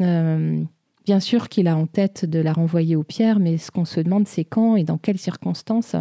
Euh, 0.00 0.62
bien 1.04 1.20
sûr 1.20 1.48
qu'il 1.48 1.68
a 1.68 1.76
en 1.76 1.86
tête 1.86 2.24
de 2.24 2.38
la 2.38 2.52
renvoyer 2.52 2.96
aux 2.96 3.02
pierres, 3.02 3.38
mais 3.38 3.58
ce 3.58 3.70
qu'on 3.70 3.84
se 3.84 4.00
demande, 4.00 4.26
c'est 4.26 4.44
quand 4.44 4.76
et 4.76 4.84
dans 4.84 4.98
quelles 4.98 5.18
circonstances. 5.18 5.96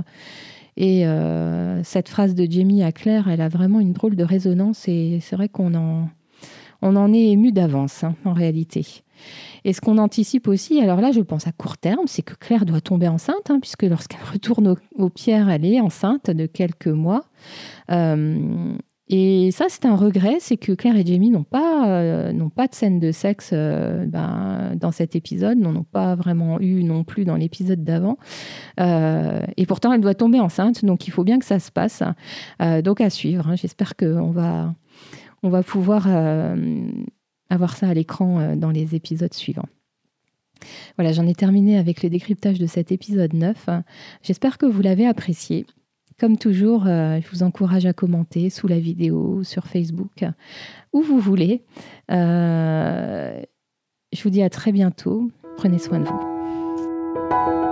Et 0.76 1.06
euh, 1.06 1.84
cette 1.84 2.10
phrase 2.10 2.36
de 2.36 2.50
Jamie 2.50 2.84
à 2.84 2.92
Claire, 2.92 3.28
elle 3.30 3.42
a 3.42 3.50
vraiment 3.50 3.80
une 3.80 3.94
drôle 3.94 4.16
de 4.16 4.24
résonance 4.24 4.88
et 4.88 5.20
c'est 5.22 5.36
vrai 5.36 5.50
qu'on 5.50 5.76
en, 5.76 6.10
on 6.82 6.96
en 6.96 7.14
est 7.14 7.32
ému 7.32 7.52
d'avance, 7.52 8.04
hein, 8.04 8.16
en 8.26 8.34
réalité. 8.34 9.04
Et 9.66 9.74
ce 9.74 9.82
qu'on 9.82 9.98
anticipe 9.98 10.48
aussi, 10.48 10.82
alors 10.82 11.00
là, 11.00 11.12
je 11.12 11.22
pense 11.22 11.48
à 11.48 11.52
court 11.52 11.78
terme, 11.78 12.08
c'est 12.08 12.24
que 12.24 12.34
Claire 12.34 12.66
doit 12.66 12.82
tomber 12.82 13.08
enceinte, 13.08 13.50
hein, 13.50 13.60
puisque 13.62 13.84
lorsqu'elle 13.84 14.24
retourne 14.34 14.76
aux, 14.96 15.10
pierres, 15.10 15.50
elle 15.50 15.66
est 15.66 15.80
enceinte 15.80 16.30
de 16.30 16.46
quelques 16.46 16.88
mois. 16.88 17.24
Euh, 17.92 18.76
et 19.10 19.52
ça, 19.52 19.66
c'est 19.68 19.86
un 19.86 19.98
regret, 19.98 20.38
c'est 20.40 20.56
que 20.56 20.72
Claire 20.72 20.96
et 20.96 21.06
Jamie 21.06 21.30
n'ont 21.30 21.44
pas, 21.44 21.90
euh, 21.90 22.32
n'ont 22.32 22.50
pas 22.50 22.68
de 22.68 22.74
scène 22.74 23.00
de 23.00 23.12
sexe 23.12 23.50
euh, 23.52 24.06
ben, 24.06 24.76
dans 24.78 24.92
cet 24.92 25.16
épisode, 25.16 25.58
n'en 25.58 25.76
ont 25.76 25.84
pas 25.84 26.16
vraiment 26.16 26.60
eu 26.62 26.84
non 26.84 27.04
plus 27.04 27.26
dans 27.26 27.36
l'épisode 27.36 27.84
d'avant. 27.84 28.18
Euh, 28.80 29.42
et 29.58 29.66
pourtant, 29.66 29.92
elle 29.92 30.00
doit 30.00 30.16
tomber 30.16 30.40
enceinte, 30.40 30.86
donc 30.86 31.06
il 31.06 31.12
faut 31.12 31.26
bien 31.26 31.38
que 31.38 31.46
ça 31.46 31.60
se 31.60 31.72
passe. 31.72 32.02
donc 32.84 33.02
à 33.02 33.10
suivre. 33.10 33.50
Hein. 33.50 33.56
J'espère 33.56 33.98
qu'on 33.98 34.32
va, 34.32 34.74
on 35.44 35.50
va 35.50 35.64
pouvoir 35.64 36.08
avoir 37.50 37.76
ça 37.76 37.90
à 37.90 37.94
l'écran 37.94 38.56
dans 38.56 38.72
les 38.72 38.96
épisodes 38.96 39.34
suivants. 39.34 39.68
Voilà, 40.98 41.12
j'en 41.12 41.28
ai 41.28 41.36
terminé 41.36 41.78
avec 41.78 42.04
le 42.04 42.10
décryptage 42.10 42.58
de 42.58 42.68
cet 42.68 42.94
épisode 42.94 43.34
9. 43.34 43.70
J'espère 44.22 44.58
que 44.58 44.66
vous 44.66 44.82
l'avez 44.82 45.06
apprécié. 45.06 45.66
Comme 46.20 46.38
toujours, 46.38 46.86
euh, 46.88 47.20
je 47.22 47.30
vous 47.30 47.44
encourage 47.44 47.86
à 47.86 47.94
commenter 47.94 48.50
sous 48.50 48.68
la 48.68 48.80
vidéo, 48.80 49.44
sur 49.44 49.66
Facebook, 49.66 50.24
où 50.92 51.02
vous 51.02 51.20
voulez. 51.20 51.64
Euh, 52.12 53.42
je 54.12 54.24
vous 54.24 54.30
dis 54.30 54.44
à 54.44 54.50
très 54.50 54.72
bientôt. 54.72 55.30
Prenez 55.58 55.80
soin 55.80 56.00
de 56.00 56.06
vous. 56.06 57.63